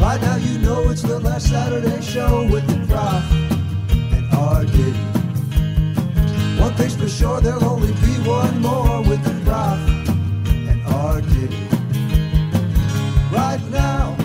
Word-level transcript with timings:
By 0.00 0.16
now 0.18 0.36
you 0.36 0.58
know 0.60 0.90
it's 0.90 1.02
the 1.02 1.18
last 1.18 1.48
Saturday 1.48 2.00
show 2.00 2.46
with 2.50 2.64
the 2.68 2.78
Prof 2.86 3.24
and 4.12 4.32
R. 4.32 4.64
Diddy. 4.64 5.04
One 6.60 6.72
thing's 6.74 6.94
for 6.94 7.08
sure, 7.08 7.40
there'll 7.40 7.64
only 7.64 7.92
be 7.94 8.14
one 8.28 8.60
more 8.60 9.02
with 9.02 9.22
the 9.24 9.34
Prof 9.44 9.78
and 10.70 10.86
R. 10.86 11.20
Diddy. 11.20 11.66
Right 13.32 13.60
now, 13.70 14.16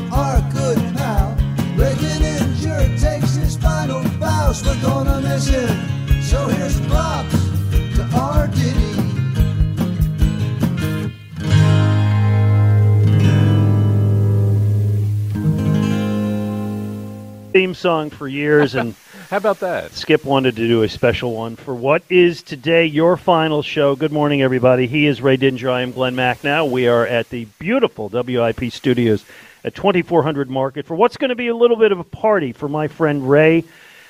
theme 17.73 17.79
song 17.79 18.09
for 18.11 18.27
years, 18.27 18.75
and 18.75 18.93
How 19.29 19.37
about 19.37 19.61
that? 19.61 19.93
Skip 19.93 20.25
wanted 20.25 20.55
to 20.57 20.67
do 20.67 20.83
a 20.83 20.89
special 20.89 21.33
one 21.33 21.55
for 21.55 21.73
what 21.73 22.03
is 22.07 22.43
today 22.43 22.85
your 22.85 23.17
final 23.17 23.63
show. 23.63 23.95
Good 23.95 24.11
morning, 24.11 24.43
everybody. 24.43 24.85
He 24.85 25.07
is 25.07 25.21
Ray 25.21 25.37
Didinger. 25.37 25.71
I 25.71 25.81
am 25.81 25.91
Glenn 25.91 26.13
Mack. 26.15 26.43
Now 26.43 26.65
we 26.65 26.87
are 26.87 27.07
at 27.07 27.29
the 27.29 27.45
beautiful 27.57 28.09
WIP 28.09 28.71
studios 28.71 29.25
at 29.63 29.73
2400 29.73 30.51
Market 30.51 30.85
for 30.85 30.93
what's 30.93 31.17
going 31.17 31.29
to 31.29 31.35
be 31.35 31.47
a 31.47 31.55
little 31.55 31.77
bit 31.77 31.91
of 31.91 31.99
a 31.99 32.03
party 32.03 32.51
for 32.51 32.69
my 32.69 32.87
friend 32.87 33.27
Ray 33.27 33.63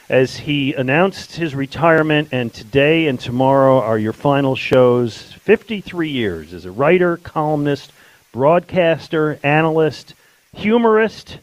as 0.09 0.35
he 0.35 0.73
announced 0.73 1.37
his 1.37 1.55
retirement. 1.55 2.29
And 2.33 2.53
today 2.53 3.07
and 3.07 3.17
tomorrow 3.17 3.79
are 3.79 3.97
your 3.97 4.13
final 4.13 4.57
shows. 4.57 5.21
53 5.21 6.09
years 6.09 6.53
as 6.53 6.65
a 6.65 6.71
writer, 6.71 7.15
columnist, 7.15 7.93
broadcaster, 8.33 9.39
analyst, 9.41 10.15
humorist 10.53 11.37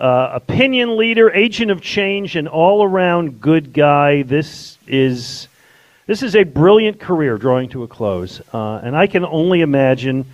uh, 0.00 0.30
opinion 0.32 0.96
leader, 0.96 1.30
agent 1.30 1.70
of 1.70 1.82
change, 1.82 2.34
and 2.34 2.48
all-around 2.48 3.40
good 3.40 3.72
guy. 3.72 4.22
This 4.22 4.78
is 4.86 5.46
this 6.06 6.22
is 6.22 6.34
a 6.34 6.42
brilliant 6.42 6.98
career 6.98 7.38
drawing 7.38 7.68
to 7.68 7.82
a 7.84 7.88
close, 7.88 8.40
uh, 8.52 8.80
and 8.82 8.96
I 8.96 9.06
can 9.06 9.24
only 9.24 9.60
imagine 9.60 10.24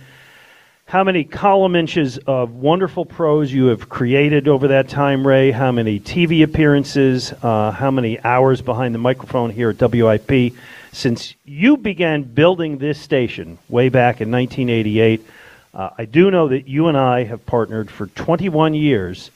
how 0.85 1.03
many 1.03 1.25
column 1.25 1.75
inches 1.75 2.17
of 2.19 2.53
wonderful 2.55 3.05
prose 3.05 3.51
you 3.51 3.65
have 3.65 3.89
created 3.89 4.47
over 4.47 4.69
that 4.69 4.87
time, 4.87 5.27
Ray. 5.27 5.51
How 5.51 5.73
many 5.73 5.99
TV 5.99 6.43
appearances? 6.43 7.33
Uh, 7.43 7.71
how 7.71 7.91
many 7.91 8.23
hours 8.23 8.61
behind 8.61 8.95
the 8.95 8.99
microphone 8.99 9.49
here 9.49 9.69
at 9.69 9.91
WIP? 9.91 10.53
Since 10.93 11.35
you 11.43 11.75
began 11.75 12.23
building 12.23 12.77
this 12.77 12.99
station 12.99 13.57
way 13.67 13.89
back 13.89 14.21
in 14.21 14.31
1988, 14.31 15.27
uh, 15.73 15.89
I 15.97 16.05
do 16.05 16.31
know 16.31 16.47
that 16.47 16.69
you 16.69 16.87
and 16.87 16.97
I 16.97 17.25
have 17.25 17.45
partnered 17.45 17.91
for 17.91 18.07
21 18.07 18.73
years 18.73 19.29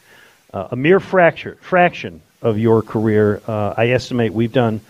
uh, 0.54 0.70
a 0.72 0.76
mere 0.76 1.00
fracture, 1.00 1.58
fraction 1.62 2.22
of 2.42 2.58
your 2.58 2.82
career. 2.82 3.42
Uh, 3.48 3.74
I 3.78 3.90
estimate 3.90 4.34
we've 4.34 4.52
done 4.52 4.82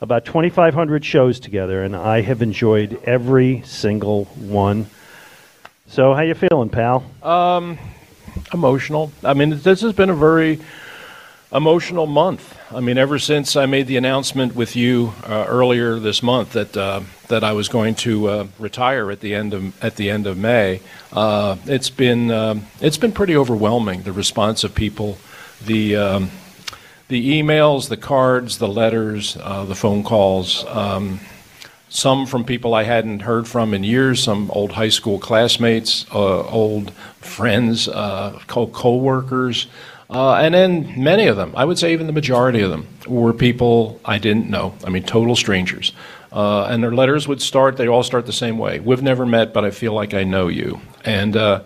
about 0.00 0.24
2,500 0.24 1.04
shows 1.04 1.40
together, 1.40 1.82
and 1.82 1.94
I 1.94 2.22
have 2.22 2.42
enjoyed 2.42 3.00
every 3.04 3.62
single 3.64 4.24
one. 4.24 4.86
So, 5.86 6.14
how 6.14 6.22
you 6.22 6.34
feeling, 6.34 6.70
pal? 6.70 7.04
Um, 7.22 7.78
emotional. 8.52 9.12
I 9.22 9.34
mean, 9.34 9.60
this 9.60 9.82
has 9.82 9.92
been 9.92 10.10
a 10.10 10.14
very 10.14 10.60
emotional 11.52 12.06
month. 12.06 12.58
I 12.70 12.80
mean, 12.80 12.96
ever 12.96 13.18
since 13.18 13.56
I 13.56 13.66
made 13.66 13.86
the 13.86 13.96
announcement 13.96 14.54
with 14.54 14.74
you 14.74 15.12
uh, 15.24 15.44
earlier 15.46 15.98
this 15.98 16.22
month 16.22 16.52
that 16.52 16.76
uh, 16.76 17.02
that 17.28 17.44
I 17.44 17.52
was 17.52 17.68
going 17.68 17.94
to 17.96 18.28
uh, 18.28 18.46
retire 18.58 19.10
at 19.10 19.20
the 19.20 19.34
end 19.34 19.52
of 19.54 19.84
at 19.84 19.96
the 19.96 20.10
end 20.10 20.26
of 20.26 20.38
May, 20.38 20.80
uh, 21.12 21.56
it's 21.66 21.90
been 21.90 22.30
um, 22.30 22.66
it's 22.80 22.96
been 22.96 23.12
pretty 23.12 23.36
overwhelming. 23.36 24.02
The 24.02 24.12
response 24.12 24.64
of 24.64 24.74
people, 24.74 25.18
the 25.64 25.96
um, 25.96 26.30
the 27.08 27.42
emails, 27.42 27.88
the 27.88 27.98
cards, 27.98 28.58
the 28.58 28.68
letters, 28.68 29.36
uh, 29.40 29.64
the 29.64 29.74
phone 29.74 30.02
calls. 30.02 30.64
Um, 30.68 31.20
some 31.90 32.24
from 32.24 32.44
people 32.44 32.72
I 32.72 32.84
hadn't 32.84 33.20
heard 33.20 33.46
from 33.46 33.74
in 33.74 33.84
years, 33.84 34.22
some 34.22 34.50
old 34.52 34.72
high 34.72 34.88
school 34.88 35.18
classmates, 35.18 36.06
uh, 36.10 36.48
old 36.48 36.90
friends, 37.20 37.86
co 37.86 38.66
coworkers, 38.72 39.66
uh, 40.12 40.34
and 40.34 40.54
then 40.54 41.02
many 41.02 41.26
of 41.26 41.36
them, 41.36 41.52
I 41.56 41.64
would 41.64 41.78
say 41.78 41.92
even 41.92 42.06
the 42.06 42.12
majority 42.12 42.60
of 42.60 42.70
them, 42.70 42.86
were 43.06 43.32
people 43.32 44.00
I 44.04 44.18
didn't 44.18 44.48
know. 44.48 44.74
I 44.84 44.90
mean, 44.90 45.02
total 45.02 45.34
strangers. 45.34 45.92
Uh, 46.30 46.64
and 46.64 46.82
their 46.82 46.92
letters 46.92 47.26
would 47.28 47.42
start, 47.42 47.76
they 47.76 47.88
all 47.88 48.02
start 48.02 48.26
the 48.26 48.32
same 48.32 48.58
way. 48.58 48.80
We've 48.80 49.02
never 49.02 49.26
met, 49.26 49.52
but 49.52 49.64
I 49.64 49.70
feel 49.70 49.92
like 49.92 50.14
I 50.14 50.24
know 50.24 50.48
you. 50.48 50.80
And 51.04 51.36
uh, 51.36 51.62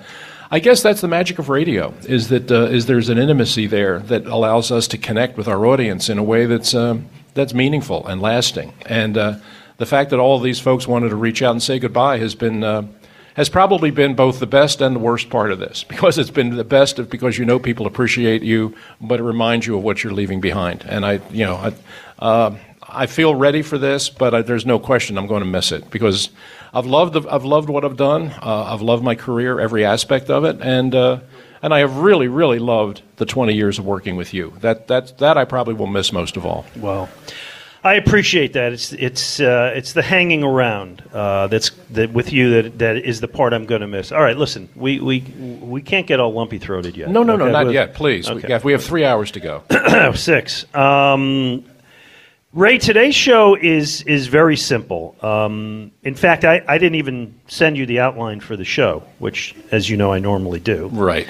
I 0.50 0.60
guess 0.60 0.82
that's 0.82 1.00
the 1.00 1.08
magic 1.08 1.38
of 1.38 1.48
radio, 1.48 1.92
is 2.08 2.28
that 2.28 2.50
uh, 2.50 2.66
is 2.66 2.86
there's 2.86 3.08
an 3.08 3.18
intimacy 3.18 3.66
there 3.66 3.98
that 4.00 4.26
allows 4.26 4.70
us 4.70 4.88
to 4.88 4.98
connect 4.98 5.36
with 5.36 5.48
our 5.48 5.66
audience 5.66 6.08
in 6.08 6.18
a 6.18 6.22
way 6.22 6.46
that's, 6.46 6.74
um, 6.74 7.08
that's 7.34 7.52
meaningful 7.52 8.06
and 8.06 8.20
lasting. 8.20 8.72
And 8.86 9.16
uh, 9.16 9.38
the 9.78 9.86
fact 9.86 10.10
that 10.10 10.18
all 10.18 10.36
of 10.36 10.42
these 10.42 10.58
folks 10.60 10.88
wanted 10.88 11.10
to 11.10 11.16
reach 11.16 11.42
out 11.42 11.50
and 11.50 11.62
say 11.62 11.78
goodbye 11.78 12.18
has 12.18 12.34
been 12.34 12.64
uh, 12.64 12.86
has 13.36 13.50
probably 13.50 13.90
been 13.90 14.14
both 14.14 14.40
the 14.40 14.46
best 14.46 14.80
and 14.80 14.96
the 14.96 15.00
worst 15.00 15.28
part 15.28 15.52
of 15.52 15.58
this 15.58 15.84
because 15.88 16.18
it's 16.18 16.30
been 16.30 16.56
the 16.56 16.64
best 16.64 16.98
of, 16.98 17.08
because 17.08 17.38
you 17.38 17.44
know 17.44 17.58
people 17.58 17.86
appreciate 17.86 18.42
you, 18.42 18.74
but 19.00 19.20
it 19.20 19.22
reminds 19.22 19.66
you 19.66 19.76
of 19.76 19.84
what 19.84 20.02
you're 20.02 20.12
leaving 20.12 20.40
behind. 20.40 20.84
And 20.88 21.04
I, 21.06 21.20
you 21.30 21.44
know, 21.44 21.54
I, 21.54 21.72
uh, 22.18 22.56
I 22.82 23.06
feel 23.06 23.34
ready 23.34 23.62
for 23.62 23.78
this, 23.78 24.08
but 24.08 24.34
I, 24.34 24.42
there's 24.42 24.64
no 24.64 24.78
question 24.78 25.18
I'm 25.18 25.26
going 25.26 25.42
to 25.42 25.48
miss 25.48 25.70
it 25.70 25.90
because 25.90 26.30
I've 26.72 26.86
loved 26.86 27.12
the, 27.12 27.28
I've 27.30 27.44
loved 27.44 27.68
what 27.68 27.84
I've 27.84 27.96
done. 27.96 28.30
Uh, 28.42 28.72
I've 28.72 28.82
loved 28.82 29.04
my 29.04 29.14
career, 29.14 29.60
every 29.60 29.84
aspect 29.84 30.30
of 30.30 30.44
it, 30.44 30.60
and 30.60 30.94
uh, 30.94 31.20
and 31.62 31.74
I 31.74 31.80
have 31.80 31.96
really, 31.96 32.28
really 32.28 32.58
loved 32.58 33.02
the 33.16 33.26
20 33.26 33.54
years 33.54 33.78
of 33.78 33.86
working 33.86 34.16
with 34.16 34.32
you. 34.32 34.54
That 34.60 34.86
that 34.88 35.18
that 35.18 35.36
I 35.36 35.44
probably 35.44 35.74
will 35.74 35.86
miss 35.88 36.12
most 36.12 36.36
of 36.36 36.46
all. 36.46 36.64
Well, 36.76 37.08
I 37.86 37.94
appreciate 37.94 38.52
that. 38.54 38.72
It's 38.72 38.92
it's 38.92 39.38
uh, 39.38 39.72
it's 39.76 39.92
the 39.92 40.02
hanging 40.02 40.42
around 40.42 41.04
uh, 41.12 41.46
that's 41.46 41.70
that 41.90 42.12
with 42.12 42.32
you 42.32 42.62
that 42.62 42.78
that 42.80 42.96
is 42.96 43.20
the 43.20 43.28
part 43.28 43.52
I'm 43.52 43.64
going 43.64 43.80
to 43.80 43.86
miss. 43.86 44.10
All 44.10 44.20
right, 44.20 44.36
listen, 44.36 44.68
we 44.74 44.98
we 44.98 45.20
we 45.60 45.82
can't 45.82 46.04
get 46.04 46.18
all 46.18 46.32
lumpy 46.32 46.58
throated 46.58 46.96
yet. 46.96 47.10
No, 47.10 47.22
no, 47.22 47.36
no, 47.36 47.44
okay? 47.44 47.52
not 47.52 47.66
We- 47.68 47.74
yet. 47.74 47.94
Please, 47.94 48.28
Okay. 48.28 48.42
we, 48.42 48.48
yeah, 48.50 48.60
we 48.64 48.72
have 48.72 48.82
three 48.82 49.04
hours 49.04 49.30
to 49.32 49.40
go. 49.40 49.62
Six. 50.16 50.66
Um, 50.74 51.64
Ray, 52.52 52.78
today's 52.78 53.14
show 53.14 53.54
is 53.54 54.02
is 54.02 54.26
very 54.26 54.56
simple. 54.56 55.14
Um, 55.22 55.92
in 56.02 56.16
fact, 56.16 56.44
I, 56.44 56.64
I 56.66 56.78
didn't 56.78 56.96
even 56.96 57.38
send 57.46 57.76
you 57.76 57.86
the 57.86 58.00
outline 58.00 58.40
for 58.40 58.56
the 58.56 58.64
show, 58.64 59.04
which, 59.20 59.54
as 59.70 59.88
you 59.88 59.96
know, 59.96 60.12
I 60.12 60.18
normally 60.18 60.58
do. 60.58 60.88
Right. 60.92 61.28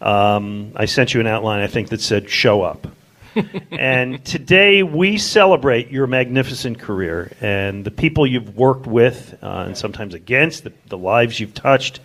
Um, 0.00 0.72
I 0.74 0.86
sent 0.86 1.12
you 1.12 1.20
an 1.20 1.26
outline, 1.26 1.60
I 1.60 1.66
think, 1.66 1.90
that 1.90 2.00
said 2.00 2.30
"Show 2.30 2.62
up." 2.62 2.86
and 3.70 4.24
today 4.24 4.82
we 4.82 5.18
celebrate 5.18 5.90
your 5.90 6.06
magnificent 6.06 6.78
career 6.78 7.32
and 7.40 7.84
the 7.84 7.90
people 7.90 8.26
you've 8.26 8.56
worked 8.56 8.86
with, 8.86 9.36
uh, 9.42 9.64
and 9.66 9.76
sometimes 9.76 10.14
against, 10.14 10.64
the, 10.64 10.72
the 10.86 10.98
lives 10.98 11.38
you've 11.38 11.54
touched, 11.54 12.00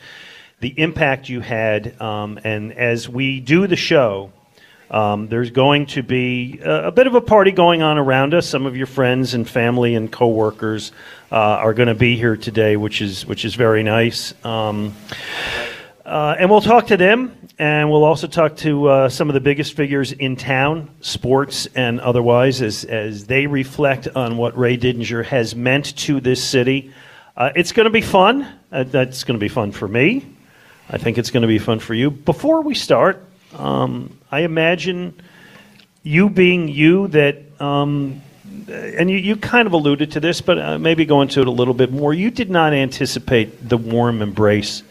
the 0.60 0.74
impact 0.80 1.30
you 1.30 1.42
had. 1.42 2.00
Um, 2.02 2.40
and 2.44 2.74
as 2.74 3.08
we 3.08 3.40
do 3.40 3.68
the 3.68 3.76
show, 3.76 4.32
um, 4.92 5.28
there's 5.28 5.50
going 5.50 5.88
to 5.88 6.04
be 6.04 6.60
a, 6.64 6.88
a 6.88 6.92
bit 6.92 7.08
of 7.08 7.16
a 7.16 7.22
party 7.22 7.52
going 7.52 7.82
on 7.82 7.98
around 7.98 8.34
us. 8.34 8.48
Some 8.48 8.66
of 8.66 8.78
your 8.78 8.88
friends 8.88 9.34
and 9.34 9.50
family 9.50 9.96
and 9.96 10.12
coworkers 10.12 10.92
uh, 11.32 11.36
are 11.36 11.74
going 11.74 11.88
to 11.88 11.96
be 11.96 12.16
here 12.16 12.38
today, 12.38 12.78
which 12.78 13.02
is 13.02 13.26
which 13.26 13.44
is 13.44 13.56
very 13.56 13.82
nice. 13.82 14.34
Um, 14.46 14.94
Uh, 16.06 16.36
and 16.38 16.50
we'll 16.50 16.60
talk 16.60 16.88
to 16.88 16.98
them, 16.98 17.34
and 17.58 17.90
we'll 17.90 18.04
also 18.04 18.28
talk 18.28 18.58
to 18.58 18.88
uh, 18.90 19.10
some 19.10 19.30
of 19.30 19.34
the 19.34 19.40
biggest 19.40 19.74
figures 19.74 20.12
in 20.12 20.36
town, 20.36 20.90
sports 21.00 21.66
and 21.76 22.02
otherwise, 22.02 22.62
as, 22.62 22.84
as 22.84 23.26
they 23.26 23.48
reflect 23.48 24.10
on 24.14 24.36
what 24.36 24.58
Ray 24.58 24.78
Didinger 24.78 25.24
has 25.24 25.56
meant 25.56 25.96
to 26.00 26.20
this 26.20 26.44
city. 26.44 26.94
Uh, 27.38 27.52
it's 27.56 27.72
going 27.72 27.86
to 27.86 27.90
be 27.90 28.02
fun. 28.02 28.46
Uh, 28.70 28.84
that's 28.84 29.24
going 29.24 29.40
to 29.40 29.44
be 29.44 29.48
fun 29.48 29.72
for 29.72 29.88
me. 29.88 30.26
I 30.90 30.98
think 30.98 31.18
it's 31.18 31.32
going 31.32 31.44
to 31.44 31.48
be 31.48 31.58
fun 31.58 31.80
for 31.80 31.94
you. 31.94 32.12
Before 32.12 32.62
we 32.62 32.76
start, 32.76 33.26
um, 33.56 34.20
I 34.30 34.42
imagine 34.42 35.22
you 36.04 36.30
being 36.30 36.68
you 36.68 37.08
that, 37.10 37.38
um, 37.62 38.22
and 38.68 39.10
you, 39.10 39.16
you 39.16 39.38
kind 39.38 39.68
of 39.68 39.72
alluded 39.72 40.12
to 40.12 40.20
this, 40.20 40.42
but 40.42 40.60
uh, 40.60 40.78
maybe 40.78 41.06
go 41.06 41.22
into 41.22 41.40
it 41.40 41.48
a 41.48 41.52
little 41.52 41.74
bit 41.74 41.94
more. 41.94 42.14
You 42.14 42.30
did 42.30 42.50
not 42.50 42.74
anticipate 42.74 43.70
the 43.70 43.78
warm 43.78 44.22
embrace 44.22 44.84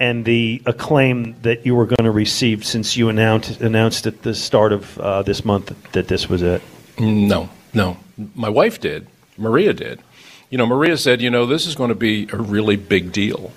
and 0.00 0.24
the 0.24 0.62
acclaim 0.64 1.36
that 1.42 1.66
you 1.66 1.74
were 1.74 1.84
going 1.84 2.04
to 2.04 2.10
receive 2.10 2.64
since 2.64 2.96
you 2.96 3.10
announced 3.10 3.60
announced 3.60 4.06
at 4.06 4.22
the 4.22 4.34
start 4.34 4.72
of 4.72 4.98
uh, 4.98 5.22
this 5.22 5.44
month 5.44 5.72
that 5.92 6.08
this 6.08 6.28
was 6.28 6.42
it. 6.42 6.62
No, 6.98 7.48
no. 7.74 7.98
My 8.34 8.48
wife 8.48 8.80
did. 8.80 9.06
Maria 9.36 9.72
did. 9.72 10.00
You 10.48 10.58
know, 10.58 10.66
Maria 10.66 10.96
said, 10.96 11.20
you 11.20 11.30
know, 11.30 11.46
this 11.46 11.66
is 11.66 11.76
going 11.76 11.90
to 11.90 11.94
be 11.94 12.28
a 12.32 12.36
really 12.36 12.76
big 12.76 13.12
deal. 13.12 13.52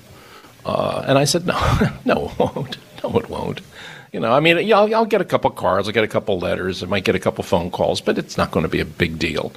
Uh, 0.65 1.03
and 1.07 1.17
I 1.17 1.23
said, 1.23 1.47
no, 1.47 1.59
no, 2.05 2.29
it 2.29 2.39
won't. 2.39 2.77
No, 3.03 3.17
it 3.17 3.29
won't. 3.29 3.61
You 4.11 4.19
know, 4.19 4.31
I 4.31 4.39
mean, 4.39 4.59
yeah, 4.67 4.77
I'll, 4.77 4.95
I'll, 4.95 5.05
get 5.05 5.21
a 5.21 5.25
couple 5.25 5.49
cards, 5.49 5.87
I'll 5.87 5.93
get 5.93 6.03
a 6.03 6.07
couple 6.07 6.37
letters, 6.37 6.83
I 6.83 6.85
might 6.85 7.03
get 7.03 7.15
a 7.15 7.19
couple 7.19 7.43
phone 7.43 7.71
calls, 7.71 7.99
but 7.99 8.19
it's 8.19 8.37
not 8.37 8.51
going 8.51 8.61
to 8.61 8.69
be 8.69 8.79
a 8.79 8.85
big 8.85 9.17
deal. 9.17 9.51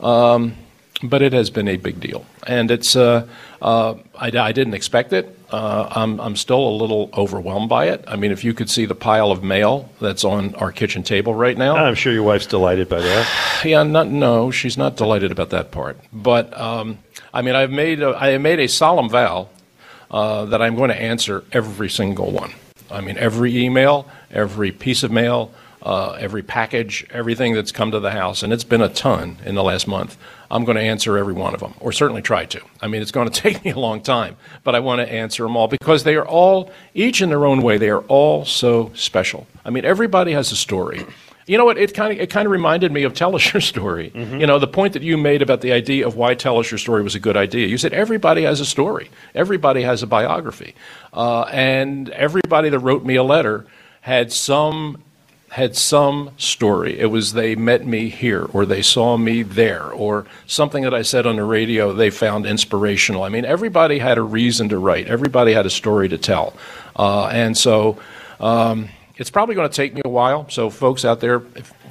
Um, 0.00 0.54
but 1.02 1.22
it 1.22 1.32
has 1.32 1.50
been 1.50 1.68
a 1.68 1.76
big 1.76 2.00
deal, 2.00 2.24
and 2.46 2.70
it's. 2.70 2.96
Uh, 2.96 3.26
uh, 3.62 3.94
I, 4.18 4.26
I, 4.36 4.50
didn't 4.50 4.74
expect 4.74 5.12
it. 5.12 5.38
Uh, 5.48 5.88
I'm, 5.92 6.20
I'm 6.20 6.34
still 6.34 6.68
a 6.68 6.74
little 6.74 7.10
overwhelmed 7.16 7.68
by 7.68 7.90
it. 7.90 8.02
I 8.08 8.16
mean, 8.16 8.32
if 8.32 8.42
you 8.42 8.54
could 8.54 8.68
see 8.68 8.86
the 8.86 8.96
pile 8.96 9.30
of 9.30 9.44
mail 9.44 9.88
that's 10.00 10.24
on 10.24 10.56
our 10.56 10.72
kitchen 10.72 11.04
table 11.04 11.32
right 11.32 11.56
now, 11.56 11.76
I'm 11.76 11.94
sure 11.94 12.12
your 12.12 12.24
wife's 12.24 12.46
delighted 12.46 12.88
by 12.88 13.00
that. 13.00 13.28
Yeah, 13.64 13.84
not 13.84 14.08
no, 14.08 14.50
she's 14.50 14.76
not 14.76 14.96
delighted 14.96 15.30
about 15.30 15.50
that 15.50 15.70
part. 15.70 15.96
But 16.12 16.58
um, 16.58 16.98
I 17.32 17.42
mean, 17.42 17.54
I've 17.54 17.70
made 17.70 18.02
a, 18.02 18.16
I 18.16 18.30
have 18.30 18.40
made 18.40 18.58
a 18.58 18.66
solemn 18.66 19.08
vow 19.08 19.48
uh, 20.10 20.46
that 20.46 20.60
I'm 20.60 20.74
going 20.74 20.90
to 20.90 21.00
answer 21.00 21.44
every 21.52 21.88
single 21.88 22.32
one. 22.32 22.52
I 22.90 23.00
mean, 23.00 23.16
every 23.16 23.56
email, 23.56 24.08
every 24.30 24.72
piece 24.72 25.04
of 25.04 25.12
mail, 25.12 25.52
uh, 25.82 26.12
every 26.12 26.42
package, 26.42 27.04
everything 27.10 27.54
that's 27.54 27.72
come 27.72 27.90
to 27.90 28.00
the 28.00 28.10
house, 28.10 28.42
and 28.42 28.52
it's 28.52 28.64
been 28.64 28.80
a 28.80 28.88
ton 28.88 29.38
in 29.44 29.54
the 29.54 29.64
last 29.64 29.88
month. 29.88 30.16
I'm 30.50 30.64
going 30.64 30.76
to 30.76 30.82
answer 30.82 31.16
every 31.18 31.32
one 31.32 31.54
of 31.54 31.60
them, 31.60 31.74
or 31.80 31.92
certainly 31.92 32.22
try 32.22 32.44
to. 32.46 32.60
I 32.80 32.86
mean, 32.86 33.02
it's 33.02 33.10
going 33.10 33.28
to 33.30 33.40
take 33.40 33.64
me 33.64 33.72
a 33.72 33.78
long 33.78 34.00
time, 34.00 34.36
but 34.64 34.74
I 34.74 34.80
want 34.80 35.00
to 35.00 35.12
answer 35.12 35.42
them 35.42 35.56
all 35.56 35.68
because 35.68 36.04
they 36.04 36.14
are 36.14 36.26
all, 36.26 36.70
each 36.94 37.20
in 37.20 37.30
their 37.30 37.46
own 37.46 37.62
way, 37.62 37.78
they 37.78 37.90
are 37.90 38.02
all 38.02 38.44
so 38.44 38.92
special. 38.94 39.46
I 39.64 39.70
mean, 39.70 39.84
everybody 39.84 40.32
has 40.32 40.52
a 40.52 40.56
story. 40.56 41.04
You 41.46 41.58
know 41.58 41.64
what? 41.64 41.76
It 41.76 41.92
kind 41.92 42.12
of 42.12 42.20
it 42.20 42.30
kind 42.30 42.46
of 42.46 42.52
reminded 42.52 42.92
me 42.92 43.02
of 43.02 43.14
Tell 43.14 43.34
Us 43.34 43.52
Your 43.52 43.60
Story. 43.60 44.12
Mm-hmm. 44.14 44.38
You 44.38 44.46
know, 44.46 44.60
the 44.60 44.68
point 44.68 44.92
that 44.92 45.02
you 45.02 45.18
made 45.18 45.42
about 45.42 45.60
the 45.60 45.72
idea 45.72 46.06
of 46.06 46.14
why 46.14 46.34
Tell 46.34 46.58
Us 46.60 46.70
Your 46.70 46.78
Story 46.78 47.02
was 47.02 47.16
a 47.16 47.20
good 47.20 47.36
idea. 47.36 47.66
You 47.66 47.78
said 47.78 47.92
everybody 47.92 48.42
has 48.42 48.60
a 48.60 48.64
story, 48.64 49.10
everybody 49.34 49.82
has 49.82 50.04
a 50.04 50.06
biography, 50.06 50.76
uh, 51.12 51.42
and 51.50 52.10
everybody 52.10 52.68
that 52.68 52.78
wrote 52.78 53.04
me 53.04 53.16
a 53.16 53.24
letter 53.24 53.66
had 54.02 54.32
some 54.32 55.02
had 55.52 55.76
some 55.76 56.30
story. 56.38 56.98
It 56.98 57.06
was 57.06 57.34
they 57.34 57.54
met 57.54 57.86
me 57.86 58.08
here, 58.08 58.46
or 58.52 58.64
they 58.64 58.80
saw 58.80 59.18
me 59.18 59.42
there, 59.42 59.90
or 59.90 60.26
something 60.46 60.82
that 60.84 60.94
I 60.94 61.02
said 61.02 61.26
on 61.26 61.36
the 61.36 61.44
radio 61.44 61.92
they 61.92 62.08
found 62.10 62.46
inspirational. 62.46 63.22
I 63.22 63.28
mean, 63.28 63.44
everybody 63.44 63.98
had 63.98 64.16
a 64.16 64.22
reason 64.22 64.70
to 64.70 64.78
write. 64.78 65.08
Everybody 65.08 65.52
had 65.52 65.66
a 65.66 65.70
story 65.70 66.08
to 66.08 66.18
tell, 66.18 66.54
uh, 66.96 67.26
and 67.26 67.56
so. 67.56 67.98
Um, 68.40 68.88
it's 69.18 69.30
probably 69.30 69.54
going 69.54 69.68
to 69.68 69.74
take 69.74 69.94
me 69.94 70.00
a 70.04 70.08
while. 70.08 70.48
So, 70.48 70.68
folks 70.68 71.04
out 71.04 71.20
there, 71.20 71.42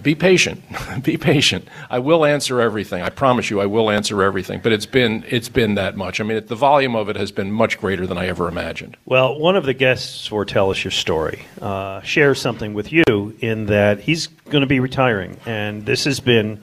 be 0.02 0.16
patient. 0.16 0.64
be 1.04 1.18
patient. 1.18 1.68
I 1.90 2.00
will 2.00 2.26
answer 2.26 2.62
everything. 2.62 3.02
I 3.02 3.10
promise 3.10 3.50
you, 3.50 3.62
I 3.62 3.66
will 3.66 3.90
answer 3.90 4.22
everything. 4.24 4.60
But 4.62 4.72
it's 4.72 4.86
been 4.86 5.24
it's 5.28 5.50
been 5.50 5.76
that 5.76 5.96
much. 5.96 6.20
I 6.20 6.24
mean, 6.24 6.38
it, 6.38 6.48
the 6.48 6.56
volume 6.56 6.96
of 6.96 7.10
it 7.10 7.16
has 7.16 7.32
been 7.32 7.52
much 7.52 7.80
greater 7.80 8.08
than 8.08 8.18
I 8.18 8.28
ever 8.28 8.48
imagined. 8.48 8.98
Well, 9.06 9.40
one 9.40 9.56
of 9.56 9.66
the 9.66 9.74
guests 9.74 10.28
for 10.28 10.46
Tell 10.46 10.70
Us 10.72 10.84
Your 10.84 10.92
Story 10.92 11.46
uh, 11.62 12.02
shares 12.02 12.42
something 12.42 12.74
with 12.74 12.92
you 12.92 13.36
in 13.40 13.68
that 13.68 14.00
he's 14.00 14.28
going 14.28 14.62
to 14.62 14.68
be 14.68 14.80
retiring, 14.80 15.38
and 15.46 15.86
this 15.86 16.06
has 16.06 16.20
been 16.20 16.62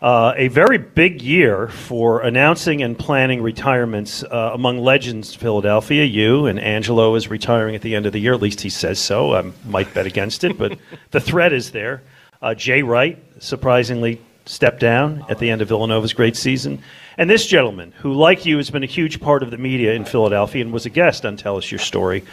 uh, 0.00 0.32
a 0.36 0.48
very 0.48 0.78
big 0.78 1.22
year 1.22 1.68
for 1.68 2.20
announcing 2.20 2.82
and 2.82 2.96
planning 2.96 3.42
retirements 3.42 4.22
uh, 4.22 4.50
among 4.54 4.78
legends 4.78 5.34
Philadelphia. 5.34 6.04
You 6.04 6.46
and 6.46 6.60
Angelo 6.60 7.14
is 7.16 7.28
retiring 7.28 7.74
at 7.74 7.82
the 7.82 7.94
end 7.96 8.06
of 8.06 8.12
the 8.12 8.20
year, 8.20 8.34
at 8.34 8.40
least 8.40 8.60
he 8.60 8.70
says 8.70 9.00
so. 9.00 9.34
I 9.34 9.50
might 9.66 9.92
bet 9.94 10.06
against 10.06 10.44
it, 10.44 10.56
but 10.56 10.78
the 11.10 11.20
threat 11.20 11.52
is 11.52 11.72
there. 11.72 12.02
Uh, 12.40 12.54
Jay 12.54 12.82
Wright 12.82 13.18
surprisingly 13.40 14.20
stepped 14.46 14.80
down 14.80 15.24
at 15.28 15.38
the 15.38 15.50
end 15.50 15.60
of 15.60 15.68
Villanova's 15.68 16.12
great 16.12 16.36
season. 16.36 16.82
And 17.16 17.28
this 17.28 17.46
gentleman, 17.46 17.92
who, 17.98 18.12
like 18.14 18.46
you, 18.46 18.56
has 18.58 18.70
been 18.70 18.84
a 18.84 18.86
huge 18.86 19.20
part 19.20 19.42
of 19.42 19.50
the 19.50 19.58
media 19.58 19.92
in 19.92 20.04
Philadelphia 20.04 20.62
and 20.62 20.72
was 20.72 20.86
a 20.86 20.90
guest 20.90 21.26
on 21.26 21.36
Tell 21.36 21.56
Us 21.56 21.70
Your 21.70 21.80
Story, 21.80 22.24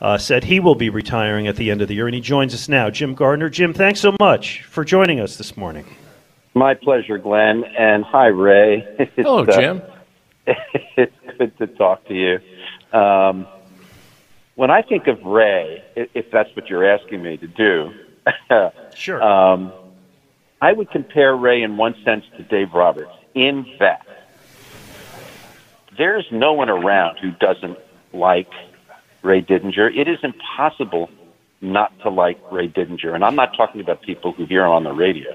uh, 0.00 0.18
said 0.18 0.44
he 0.44 0.60
will 0.60 0.74
be 0.74 0.90
retiring 0.90 1.46
at 1.46 1.56
the 1.56 1.70
end 1.70 1.80
of 1.80 1.88
the 1.88 1.94
year, 1.94 2.06
and 2.06 2.14
he 2.14 2.20
joins 2.20 2.52
us 2.52 2.68
now. 2.68 2.90
Jim 2.90 3.14
Gardner. 3.14 3.48
Jim, 3.48 3.72
thanks 3.72 4.00
so 4.00 4.14
much 4.20 4.62
for 4.64 4.84
joining 4.84 5.18
us 5.18 5.36
this 5.36 5.56
morning. 5.56 5.86
My 6.52 6.74
pleasure, 6.74 7.16
Glenn. 7.18 7.64
And 7.64 8.04
hi, 8.04 8.26
Ray. 8.26 9.10
Hello, 9.16 9.44
uh, 9.44 9.58
Jim. 9.58 9.82
it's 10.46 11.16
good 11.38 11.56
to 11.58 11.66
talk 11.66 12.06
to 12.06 12.14
you. 12.14 12.38
Um, 12.96 13.46
when 14.56 14.70
I 14.70 14.82
think 14.82 15.06
of 15.08 15.22
Ray, 15.24 15.82
if 15.96 16.30
that's 16.30 16.54
what 16.54 16.68
you're 16.68 16.88
asking 16.88 17.22
me 17.22 17.38
to 17.38 17.46
do, 17.48 17.92
sure. 18.94 19.22
Um, 19.22 19.72
I 20.60 20.72
would 20.72 20.90
compare 20.90 21.36
Ray 21.36 21.62
in 21.62 21.76
one 21.76 21.94
sense 22.04 22.24
to 22.38 22.42
Dave 22.42 22.72
Roberts 22.72 23.12
in 23.34 23.66
that 23.80 24.06
there's 25.98 26.26
no 26.30 26.52
one 26.54 26.70
around 26.70 27.18
who 27.18 27.32
doesn't 27.32 27.78
like 28.12 28.48
Ray 29.22 29.42
Didinger. 29.42 29.94
It 29.94 30.08
is 30.08 30.18
impossible 30.22 31.10
not 31.60 31.92
to 32.00 32.10
like 32.10 32.38
Ray 32.50 32.68
Didinger. 32.68 33.14
And 33.14 33.24
I'm 33.24 33.36
not 33.36 33.56
talking 33.56 33.80
about 33.80 34.02
people 34.02 34.32
who 34.32 34.46
hear 34.46 34.64
him 34.64 34.72
on 34.72 34.84
the 34.84 34.92
radio. 34.92 35.30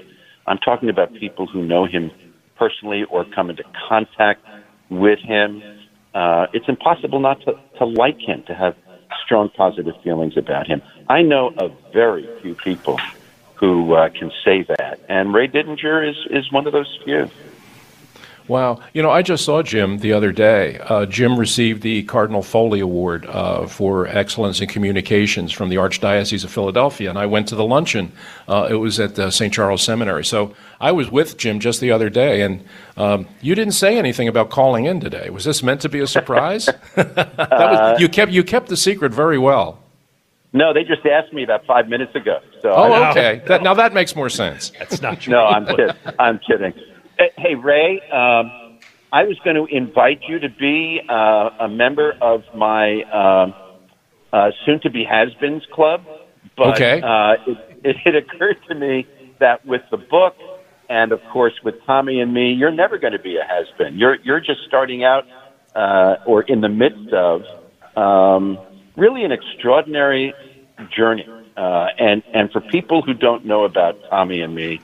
I'm 0.46 0.58
talking 0.58 0.88
about 0.88 1.14
people 1.14 1.46
who 1.46 1.64
know 1.64 1.86
him 1.86 2.10
personally 2.56 3.04
or 3.04 3.24
come 3.24 3.50
into 3.50 3.64
contact 3.88 4.44
with 4.88 5.18
him. 5.20 5.62
Uh, 6.14 6.46
it's 6.52 6.68
impossible 6.68 7.20
not 7.20 7.40
to, 7.42 7.54
to 7.78 7.84
like 7.84 8.18
him, 8.18 8.42
to 8.46 8.54
have 8.54 8.74
strong 9.24 9.50
positive 9.56 9.94
feelings 10.02 10.36
about 10.36 10.66
him. 10.66 10.82
I 11.08 11.22
know 11.22 11.52
of 11.58 11.72
very 11.92 12.28
few 12.42 12.54
people 12.54 12.96
who 13.54 13.94
uh, 13.94 14.08
can 14.08 14.30
say 14.44 14.64
that, 14.68 15.00
and 15.08 15.34
Ray 15.34 15.48
Didinger 15.48 16.08
is, 16.08 16.16
is 16.30 16.50
one 16.50 16.66
of 16.66 16.72
those 16.72 16.98
few. 17.04 17.28
Wow. 18.50 18.80
You 18.94 19.00
know, 19.00 19.12
I 19.12 19.22
just 19.22 19.44
saw 19.44 19.62
Jim 19.62 19.98
the 19.98 20.12
other 20.12 20.32
day. 20.32 20.80
Uh, 20.80 21.06
Jim 21.06 21.38
received 21.38 21.82
the 21.82 22.02
Cardinal 22.02 22.42
Foley 22.42 22.80
Award 22.80 23.24
uh, 23.26 23.68
for 23.68 24.08
Excellence 24.08 24.60
in 24.60 24.68
Communications 24.68 25.52
from 25.52 25.68
the 25.68 25.76
Archdiocese 25.76 26.42
of 26.42 26.50
Philadelphia, 26.50 27.10
and 27.10 27.16
I 27.16 27.26
went 27.26 27.46
to 27.50 27.54
the 27.54 27.62
luncheon. 27.62 28.10
Uh, 28.48 28.66
it 28.68 28.74
was 28.74 28.98
at 28.98 29.14
the 29.14 29.30
St. 29.30 29.54
Charles 29.54 29.84
Seminary. 29.84 30.24
So 30.24 30.52
I 30.80 30.90
was 30.90 31.12
with 31.12 31.36
Jim 31.36 31.60
just 31.60 31.80
the 31.80 31.92
other 31.92 32.10
day, 32.10 32.42
and 32.42 32.64
um, 32.96 33.28
you 33.40 33.54
didn't 33.54 33.74
say 33.74 33.96
anything 33.96 34.26
about 34.26 34.50
calling 34.50 34.84
in 34.84 34.98
today. 34.98 35.30
Was 35.30 35.44
this 35.44 35.62
meant 35.62 35.80
to 35.82 35.88
be 35.88 36.00
a 36.00 36.08
surprise? 36.08 36.68
was, 36.96 38.00
you, 38.00 38.08
kept, 38.08 38.32
you 38.32 38.42
kept 38.42 38.68
the 38.68 38.76
secret 38.76 39.12
very 39.12 39.38
well. 39.38 39.78
No, 40.52 40.72
they 40.74 40.82
just 40.82 41.06
asked 41.06 41.32
me 41.32 41.44
about 41.44 41.64
five 41.66 41.86
minutes 41.86 42.16
ago. 42.16 42.40
So 42.62 42.72
oh, 42.72 43.10
okay. 43.10 43.42
That, 43.46 43.62
now 43.62 43.74
that 43.74 43.94
makes 43.94 44.16
more 44.16 44.28
sense. 44.28 44.72
That's 44.76 45.00
not 45.00 45.20
true. 45.20 45.30
No, 45.30 45.44
I'm 45.46 45.66
kidding. 45.66 45.94
I'm 46.18 46.40
kidding. 46.40 46.74
Hey, 47.36 47.54
Ray, 47.54 48.00
um, 48.10 48.50
I 49.12 49.24
was 49.24 49.38
going 49.44 49.56
to 49.56 49.66
invite 49.66 50.22
you 50.26 50.38
to 50.38 50.48
be 50.48 51.00
uh, 51.06 51.50
a 51.60 51.68
member 51.68 52.14
of 52.20 52.44
my 52.54 53.02
uh, 53.02 53.52
uh, 54.32 54.50
soon 54.64 54.80
to 54.80 54.90
be 54.90 55.04
has 55.04 55.28
beens 55.34 55.62
club. 55.70 56.02
But 56.56 56.74
okay. 56.76 57.02
uh, 57.02 57.34
it, 57.46 57.58
it, 57.84 57.96
it 58.06 58.16
occurred 58.16 58.56
to 58.68 58.74
me 58.74 59.06
that 59.38 59.66
with 59.66 59.82
the 59.90 59.98
book 59.98 60.34
and, 60.88 61.12
of 61.12 61.20
course, 61.30 61.52
with 61.62 61.74
Tommy 61.84 62.20
and 62.20 62.32
me, 62.32 62.52
you're 62.52 62.70
never 62.70 62.96
going 62.96 63.12
to 63.12 63.18
be 63.18 63.36
a 63.36 63.44
has 63.44 63.66
been. 63.76 63.98
You're, 63.98 64.16
you're 64.22 64.40
just 64.40 64.60
starting 64.66 65.04
out 65.04 65.26
uh, 65.74 66.16
or 66.26 66.42
in 66.42 66.62
the 66.62 66.68
midst 66.68 67.12
of 67.12 67.42
um, 67.96 68.58
really 68.96 69.24
an 69.24 69.32
extraordinary 69.32 70.34
journey. 70.96 71.26
Uh, 71.56 71.88
and, 71.98 72.22
and 72.32 72.50
for 72.50 72.60
people 72.60 73.02
who 73.02 73.12
don't 73.12 73.44
know 73.44 73.64
about 73.64 73.98
Tommy 74.08 74.40
and 74.40 74.54
me, 74.54 74.80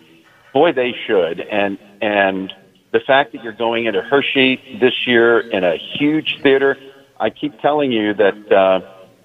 boy, 0.56 0.72
they 0.72 0.94
should. 1.06 1.38
And 1.40 1.76
and 2.00 2.50
the 2.90 3.00
fact 3.00 3.32
that 3.32 3.44
you're 3.44 3.52
going 3.52 3.84
into 3.84 4.00
Hershey 4.00 4.78
this 4.80 5.06
year 5.06 5.38
in 5.38 5.64
a 5.64 5.76
huge 5.76 6.38
theater, 6.42 6.78
I 7.20 7.28
keep 7.28 7.60
telling 7.60 7.92
you 7.92 8.14
that 8.14 8.52
uh, 8.52 8.80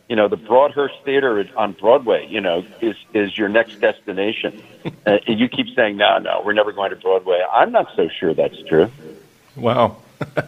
you 0.09 0.17
know 0.17 0.27
the 0.27 0.35
Broadhurst 0.35 0.95
Theater 1.05 1.47
on 1.55 1.71
Broadway, 1.71 2.27
you 2.27 2.41
know, 2.41 2.65
is 2.81 2.97
is 3.13 3.37
your 3.37 3.47
next 3.47 3.79
destination. 3.79 4.61
uh, 5.05 5.19
and 5.25 5.39
you 5.39 5.47
keep 5.47 5.67
saying, 5.73 5.95
no, 5.95 6.17
no, 6.17 6.41
we're 6.43 6.51
never 6.51 6.73
going 6.73 6.89
to 6.89 6.97
Broadway. 6.97 7.41
I'm 7.49 7.71
not 7.71 7.87
so 7.95 8.09
sure 8.19 8.33
that's 8.33 8.61
true. 8.67 8.91
Wow. 9.55 9.97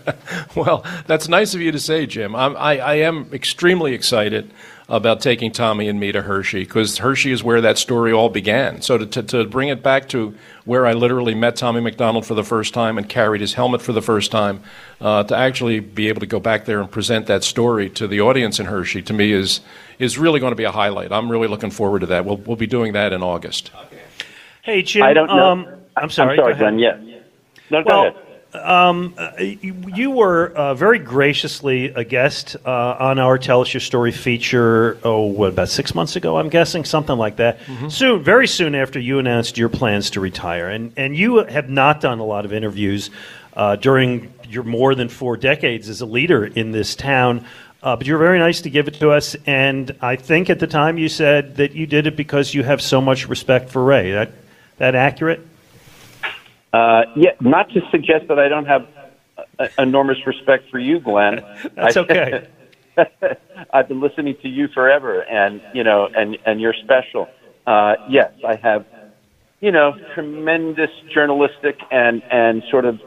well, 0.55 0.85
that's 1.07 1.29
nice 1.29 1.55
of 1.55 1.61
you 1.61 1.71
to 1.71 1.79
say, 1.79 2.05
Jim. 2.05 2.35
I'm, 2.35 2.55
I, 2.57 2.77
I 2.77 2.95
am 2.95 3.29
extremely 3.33 3.93
excited 3.93 4.51
about 4.89 5.21
taking 5.21 5.51
Tommy 5.51 5.87
and 5.87 5.99
me 5.99 6.11
to 6.11 6.21
Hershey 6.21 6.63
because 6.63 6.97
Hershey 6.97 7.31
is 7.31 7.43
where 7.43 7.61
that 7.61 7.77
story 7.77 8.11
all 8.11 8.29
began. 8.29 8.81
So 8.81 8.97
to, 8.97 9.05
to, 9.05 9.23
to, 9.23 9.45
bring 9.45 9.69
it 9.69 9.81
back 9.81 10.09
to 10.09 10.35
where 10.65 10.85
I 10.85 10.93
literally 10.93 11.33
met 11.33 11.55
Tommy 11.55 11.79
McDonald 11.79 12.25
for 12.25 12.33
the 12.33 12.43
first 12.43 12.73
time 12.73 12.97
and 12.97 13.07
carried 13.07 13.41
his 13.41 13.53
helmet 13.53 13.81
for 13.81 13.93
the 13.93 14.01
first 14.01 14.29
time, 14.31 14.61
uh, 14.99 15.23
to 15.23 15.35
actually 15.35 15.79
be 15.79 16.09
able 16.09 16.19
to 16.19 16.25
go 16.25 16.39
back 16.39 16.65
there 16.65 16.81
and 16.81 16.91
present 16.91 17.27
that 17.27 17.43
story 17.43 17.89
to 17.91 18.07
the 18.07 18.21
audience 18.21 18.59
in 18.59 18.65
Hershey, 18.65 19.01
to 19.03 19.13
me 19.13 19.31
is 19.31 19.61
is 19.99 20.17
really 20.17 20.39
going 20.39 20.51
to 20.51 20.55
be 20.57 20.63
a 20.65 20.71
highlight. 20.71 21.11
I'm 21.11 21.29
really 21.29 21.47
looking 21.47 21.71
forward 21.71 21.99
to 21.99 22.07
that. 22.07 22.25
We'll 22.25 22.37
we'll 22.37 22.57
be 22.57 22.67
doing 22.67 22.93
that 22.93 23.13
in 23.13 23.23
August. 23.23 23.71
Hey 24.63 24.81
Jim, 24.81 25.03
I 25.03 25.13
don't 25.13 25.27
know. 25.27 25.51
Um, 25.51 25.67
I'm 25.97 26.09
sorry. 26.09 26.37
I'm 26.37 26.37
sorry, 26.37 26.53
go 26.53 26.59
Glenn. 26.59 26.79
ahead. 26.83 27.03
Yeah. 27.05 27.19
No, 27.69 27.83
go 27.83 27.87
Well, 27.89 28.07
ahead. 28.07 28.32
Um, 28.53 29.15
uh, 29.17 29.31
you, 29.39 30.11
were 30.11 30.49
uh, 30.49 30.73
very 30.75 30.99
graciously 30.99 31.87
a 31.87 32.03
guest 32.03 32.55
uh, 32.65 32.95
on 32.99 33.19
our 33.19 33.37
Tell 33.37 33.61
Us 33.61 33.73
Your 33.73 33.81
Story 33.81 34.11
feature. 34.11 34.97
Oh, 35.03 35.25
what 35.25 35.49
about 35.49 35.69
six 35.69 35.95
months 35.95 36.15
ago? 36.15 36.37
I'm 36.37 36.49
guessing 36.49 36.85
something 36.85 37.17
like 37.17 37.37
that. 37.37 37.59
Soon, 37.89 38.23
very 38.23 38.47
soon 38.47 38.75
after 38.75 38.99
you 38.99 39.19
announced 39.19 39.57
your 39.57 39.69
plans 39.69 40.11
to 40.11 40.19
retire, 40.19 40.69
and 40.69 40.93
and 40.97 41.15
you 41.15 41.37
have 41.37 41.69
not 41.69 42.01
done 42.01 42.19
a 42.19 42.25
lot 42.25 42.45
of 42.45 42.53
interviews 42.53 43.09
uh, 43.55 43.75
during 43.75 44.33
your 44.47 44.63
more 44.63 44.95
than 44.95 45.09
four 45.09 45.37
decades 45.37 45.89
as 45.89 46.01
a 46.01 46.05
leader 46.05 46.45
in 46.45 46.71
this 46.71 46.95
town. 46.95 47.45
Uh, 47.81 47.97
but 47.97 48.07
you 48.07 48.13
were 48.13 48.19
very 48.19 48.39
nice 48.39 48.61
to 48.61 48.69
give 48.69 48.87
it 48.87 48.93
to 48.93 49.11
us, 49.11 49.35
and 49.45 49.93
I 50.01 50.15
think 50.15 50.49
at 50.49 50.59
the 50.59 50.67
time 50.67 50.97
you 50.97 51.09
said 51.09 51.57
that 51.57 51.73
you 51.73 51.85
did 51.85 52.07
it 52.07 52.15
because 52.15 52.53
you 52.53 52.63
have 52.63 52.81
so 52.81 53.01
much 53.01 53.27
respect 53.27 53.69
for 53.69 53.83
Ray. 53.83 54.11
That 54.11 54.31
that 54.77 54.95
accurate? 54.95 55.45
Uh, 56.73 57.03
yeah, 57.13 57.31
not 57.39 57.69
to 57.69 57.81
suggest 57.91 58.27
that 58.29 58.39
I 58.39 58.49
don't 58.49 58.65
have 58.65 58.87
uh, 59.59 59.67
enormous 59.77 60.17
respect 60.25 60.69
for 60.71 60.79
you, 60.79 60.99
Glenn. 60.99 61.43
That's 61.75 61.97
I- 61.97 61.99
okay. 62.01 62.41
I've 63.73 63.87
been 63.87 64.01
listening 64.01 64.35
to 64.41 64.47
you 64.49 64.67
forever, 64.67 65.21
and 65.21 65.61
you 65.71 65.83
know, 65.83 66.09
and 66.13 66.37
and 66.45 66.61
you're 66.61 66.75
special. 66.83 67.31
Uh, 67.65 67.95
yes, 68.05 68.31
I 68.45 68.55
have, 68.55 68.85
you 69.61 69.71
know, 69.71 69.95
tremendous 70.13 70.91
journalistic 71.11 71.79
and 71.89 72.21
and 72.29 72.63
sort 72.69 72.85
of 72.85 72.99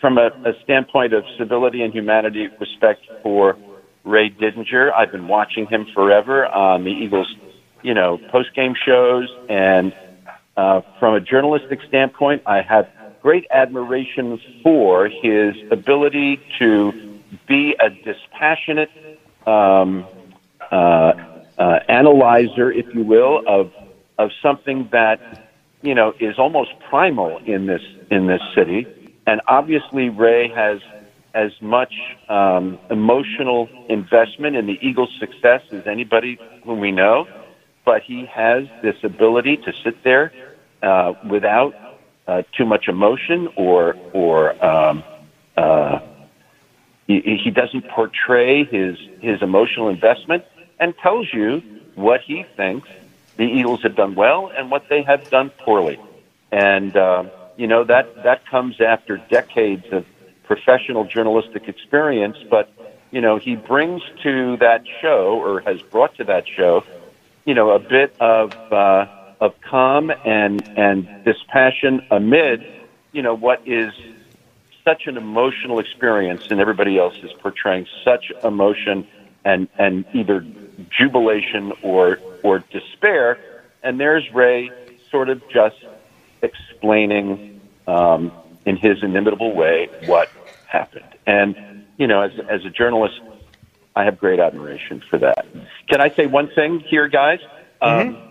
from 0.00 0.18
a, 0.18 0.32
a 0.44 0.52
standpoint 0.62 1.14
of 1.14 1.24
civility 1.38 1.82
and 1.82 1.92
humanity, 1.94 2.50
respect 2.58 3.00
for 3.22 3.56
Ray 4.04 4.28
Didinger. 4.30 4.92
I've 4.92 5.10
been 5.10 5.28
watching 5.28 5.66
him 5.66 5.86
forever 5.94 6.46
on 6.46 6.84
the 6.84 6.90
Eagles, 6.90 7.34
you 7.82 7.94
know, 7.94 8.20
post 8.28 8.54
game 8.54 8.74
shows, 8.74 9.34
and 9.48 9.94
uh, 10.56 10.82
from 10.98 11.14
a 11.14 11.20
journalistic 11.20 11.80
standpoint, 11.88 12.42
I 12.44 12.60
have 12.60 12.88
great 13.20 13.46
admiration 13.50 14.40
for 14.62 15.08
his 15.08 15.54
ability 15.70 16.40
to 16.58 16.92
be 17.46 17.76
a 17.80 17.90
dispassionate 17.90 18.90
um, 19.46 20.08
uh, 20.70 21.12
uh, 21.58 21.78
analyzer, 21.88 22.70
if 22.72 22.86
you 22.94 23.04
will, 23.04 23.42
of 23.46 23.70
of 24.18 24.30
something 24.42 24.88
that 24.92 25.20
you 25.82 25.94
know 25.94 26.14
is 26.20 26.38
almost 26.38 26.70
primal 26.88 27.40
in 27.46 27.66
this 27.66 27.82
in 28.10 28.26
this 28.26 28.42
city. 28.54 28.88
And 29.26 29.40
obviously, 29.46 30.08
Ray 30.08 30.48
has 30.48 30.80
as 31.34 31.52
much 31.60 31.92
um, 32.28 32.78
emotional 32.90 33.70
investment 33.88 34.56
in 34.56 34.66
the 34.66 34.78
Eagles' 34.80 35.10
success 35.18 35.62
as 35.72 35.86
anybody 35.86 36.40
whom 36.64 36.80
we 36.80 36.90
know. 36.90 37.28
But 37.84 38.02
he 38.02 38.26
has 38.26 38.64
this 38.82 38.96
ability 39.02 39.58
to 39.58 39.72
sit 39.84 40.02
there 40.04 40.32
uh, 40.82 41.14
without 41.22 41.74
uh, 42.30 42.42
too 42.56 42.64
much 42.64 42.86
emotion 42.86 43.48
or 43.56 43.96
or 44.12 44.64
um, 44.64 45.02
uh, 45.56 45.98
he, 47.08 47.40
he 47.42 47.50
doesn't 47.50 47.88
portray 47.88 48.64
his 48.64 48.96
his 49.20 49.42
emotional 49.42 49.88
investment 49.88 50.44
and 50.78 50.96
tells 50.98 51.26
you 51.32 51.60
what 51.96 52.20
he 52.20 52.44
thinks 52.56 52.88
the 53.36 53.44
Eagles 53.44 53.82
have 53.82 53.96
done 53.96 54.14
well 54.14 54.52
and 54.56 54.70
what 54.70 54.84
they 54.88 55.02
have 55.02 55.28
done 55.28 55.50
poorly. 55.64 55.98
And 56.52 56.96
uh, 56.96 57.24
you 57.56 57.66
know 57.66 57.82
that 57.84 58.22
that 58.22 58.46
comes 58.46 58.80
after 58.80 59.16
decades 59.16 59.86
of 59.90 60.06
professional 60.44 61.04
journalistic 61.04 61.66
experience. 61.66 62.36
But 62.48 62.70
you 63.10 63.20
know 63.20 63.38
he 63.38 63.56
brings 63.56 64.02
to 64.22 64.56
that 64.58 64.84
show 65.00 65.40
or 65.44 65.60
has 65.62 65.82
brought 65.82 66.14
to 66.18 66.24
that 66.24 66.44
show, 66.46 66.84
you 67.44 67.54
know, 67.54 67.70
a 67.70 67.80
bit 67.80 68.14
of 68.20 68.54
uh, 68.70 69.06
of 69.40 69.54
calm 69.62 70.12
and 70.24 70.62
and 70.76 71.08
dispassion 71.24 72.02
amid 72.10 72.64
you 73.12 73.22
know 73.22 73.34
what 73.34 73.62
is 73.66 73.92
such 74.84 75.06
an 75.06 75.16
emotional 75.16 75.78
experience, 75.78 76.42
and 76.50 76.60
everybody 76.60 76.98
else 76.98 77.14
is 77.22 77.32
portraying 77.40 77.86
such 78.04 78.32
emotion 78.42 79.06
and 79.44 79.68
and 79.78 80.04
either 80.14 80.44
jubilation 80.90 81.72
or 81.82 82.18
or 82.42 82.60
despair. 82.70 83.38
And 83.82 83.98
there's 83.98 84.30
Ray, 84.32 84.70
sort 85.10 85.28
of 85.28 85.42
just 85.48 85.76
explaining 86.42 87.60
um, 87.86 88.32
in 88.66 88.76
his 88.76 89.02
inimitable 89.02 89.54
way 89.54 89.88
what 90.06 90.28
happened. 90.66 91.04
And 91.26 91.56
you 91.96 92.06
know, 92.06 92.22
as 92.22 92.32
as 92.48 92.64
a 92.64 92.70
journalist, 92.70 93.20
I 93.96 94.04
have 94.04 94.18
great 94.18 94.40
admiration 94.40 95.02
for 95.08 95.18
that. 95.18 95.46
Can 95.88 96.00
I 96.00 96.10
say 96.10 96.26
one 96.26 96.48
thing 96.54 96.80
here, 96.80 97.08
guys? 97.08 97.40
Um, 97.82 98.29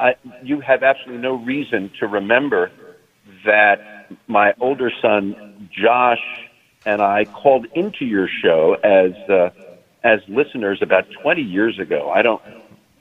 I, 0.00 0.14
you 0.42 0.60
have 0.60 0.82
absolutely 0.82 1.22
no 1.22 1.34
reason 1.34 1.90
to 2.00 2.06
remember 2.06 2.70
that 3.44 4.08
my 4.26 4.54
older 4.60 4.90
son 5.02 5.68
Josh 5.72 6.20
and 6.86 7.02
I 7.02 7.24
called 7.24 7.66
into 7.74 8.04
your 8.04 8.28
show 8.42 8.74
as 8.82 9.12
uh, 9.28 9.50
as 10.04 10.20
listeners 10.28 10.78
about 10.82 11.06
20 11.22 11.42
years 11.42 11.78
ago. 11.78 12.10
I 12.10 12.22
don't. 12.22 12.40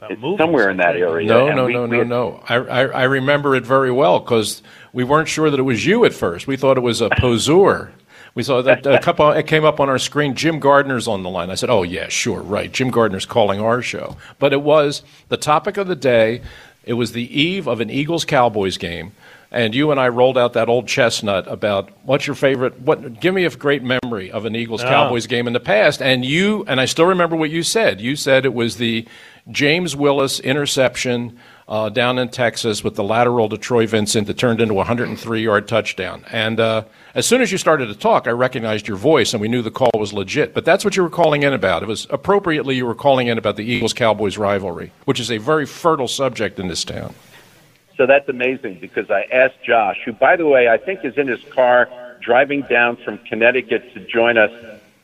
It's 0.09 0.21
somewhere 0.37 0.69
in 0.69 0.77
that 0.77 0.95
area. 0.95 1.27
No, 1.27 1.51
no, 1.53 1.65
we- 1.65 1.73
no, 1.73 1.83
we 1.83 1.87
no, 1.89 1.97
had- 1.97 2.07
no. 2.07 2.43
I, 2.47 2.55
I, 2.55 2.81
I 2.85 3.03
remember 3.05 3.55
it 3.55 3.65
very 3.65 3.91
well 3.91 4.19
because 4.19 4.61
we 4.93 5.03
weren't 5.03 5.27
sure 5.27 5.49
that 5.49 5.59
it 5.59 5.63
was 5.63 5.85
you 5.85 6.05
at 6.05 6.13
first. 6.13 6.45
We 6.45 6.55
thought 6.55 6.77
it 6.77 6.81
was 6.81 7.01
a 7.01 7.09
poseur. 7.09 7.91
We 8.35 8.43
saw 8.43 8.61
that 8.61 8.85
a 8.85 8.99
couple. 8.99 9.31
It 9.31 9.47
came 9.47 9.65
up 9.65 9.79
on 9.79 9.89
our 9.89 9.97
screen. 9.97 10.35
Jim 10.35 10.59
Gardner's 10.59 11.07
on 11.07 11.23
the 11.23 11.29
line. 11.29 11.49
I 11.49 11.55
said, 11.55 11.71
"Oh 11.71 11.81
yeah, 11.81 12.07
sure, 12.09 12.41
right. 12.41 12.71
Jim 12.71 12.91
Gardner's 12.91 13.25
calling 13.25 13.59
our 13.59 13.81
show." 13.81 14.15
But 14.37 14.53
it 14.53 14.61
was 14.61 15.01
the 15.29 15.37
topic 15.37 15.77
of 15.77 15.87
the 15.87 15.95
day. 15.95 16.41
It 16.87 16.93
was 16.93 17.11
the 17.11 17.39
eve 17.41 17.67
of 17.67 17.81
an 17.81 17.89
Eagles 17.89 18.25
Cowboys 18.25 18.77
game, 18.77 19.11
and 19.51 19.75
you 19.75 19.91
and 19.91 19.99
I 19.99 20.07
rolled 20.07 20.37
out 20.37 20.53
that 20.53 20.69
old 20.69 20.87
chestnut 20.87 21.45
about 21.47 21.89
what's 22.03 22.25
your 22.25 22.35
favorite. 22.35 22.79
What? 22.81 23.19
Give 23.19 23.33
me 23.33 23.43
a 23.45 23.49
great 23.49 23.83
memory 23.83 24.31
of 24.31 24.45
an 24.45 24.55
Eagles 24.55 24.83
Oh. 24.83 24.87
Cowboys 24.87 25.27
game 25.27 25.47
in 25.47 25.53
the 25.53 25.59
past. 25.59 26.01
And 26.01 26.23
you 26.25 26.63
and 26.67 26.79
I 26.79 26.85
still 26.85 27.05
remember 27.05 27.35
what 27.35 27.49
you 27.49 27.61
said. 27.61 27.99
You 28.01 28.15
said 28.15 28.45
it 28.45 28.53
was 28.53 28.77
the 28.77 29.05
James 29.51 29.95
Willis 29.95 30.39
interception 30.39 31.37
uh, 31.67 31.89
down 31.89 32.17
in 32.17 32.29
Texas 32.29 32.83
with 32.83 32.95
the 32.95 33.03
lateral 33.03 33.49
to 33.49 33.57
Troy 33.57 33.87
Vincent 33.87 34.27
that 34.27 34.37
turned 34.37 34.61
into 34.61 34.73
a 34.73 34.77
103 34.77 35.41
yard 35.41 35.67
touchdown. 35.67 36.23
And 36.31 36.59
uh, 36.59 36.83
as 37.13 37.27
soon 37.27 37.41
as 37.41 37.51
you 37.51 37.57
started 37.57 37.87
to 37.87 37.95
talk, 37.95 38.27
I 38.27 38.31
recognized 38.31 38.87
your 38.87 38.97
voice 38.97 39.33
and 39.33 39.41
we 39.41 39.47
knew 39.47 39.61
the 39.61 39.71
call 39.71 39.91
was 39.95 40.13
legit. 40.13 40.53
But 40.53 40.63
that's 40.65 40.85
what 40.85 40.95
you 40.95 41.03
were 41.03 41.09
calling 41.09 41.43
in 41.43 41.53
about. 41.53 41.83
It 41.83 41.87
was 41.87 42.07
appropriately 42.09 42.75
you 42.75 42.85
were 42.85 42.95
calling 42.95 43.27
in 43.27 43.37
about 43.37 43.57
the 43.57 43.65
Eagles 43.65 43.93
Cowboys 43.93 44.37
rivalry, 44.37 44.91
which 45.05 45.19
is 45.19 45.29
a 45.29 45.37
very 45.37 45.65
fertile 45.65 46.07
subject 46.07 46.59
in 46.59 46.67
this 46.67 46.85
town. 46.85 47.13
So 47.97 48.05
that's 48.05 48.29
amazing 48.29 48.77
because 48.79 49.09
I 49.09 49.23
asked 49.31 49.63
Josh, 49.63 49.97
who, 50.05 50.13
by 50.13 50.35
the 50.35 50.45
way, 50.45 50.69
I 50.69 50.77
think 50.77 51.03
is 51.03 51.17
in 51.17 51.27
his 51.27 51.43
car 51.45 51.89
driving 52.21 52.61
down 52.63 52.95
from 52.97 53.17
Connecticut 53.19 53.93
to 53.93 53.99
join 54.01 54.37
us 54.37 54.51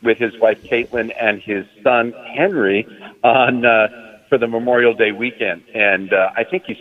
with 0.03 0.17
his 0.17 0.37
wife 0.37 0.61
Caitlin 0.63 1.11
and 1.19 1.41
his 1.41 1.65
son 1.81 2.13
Henry 2.35 2.85
on 3.23 3.65
uh, 3.65 4.12
for 4.33 4.39
the 4.39 4.47
Memorial 4.47 4.95
Day 4.95 5.11
weekend, 5.11 5.61
and 5.75 6.11
uh, 6.11 6.31
I 6.35 6.43
think 6.43 6.63
he's 6.65 6.77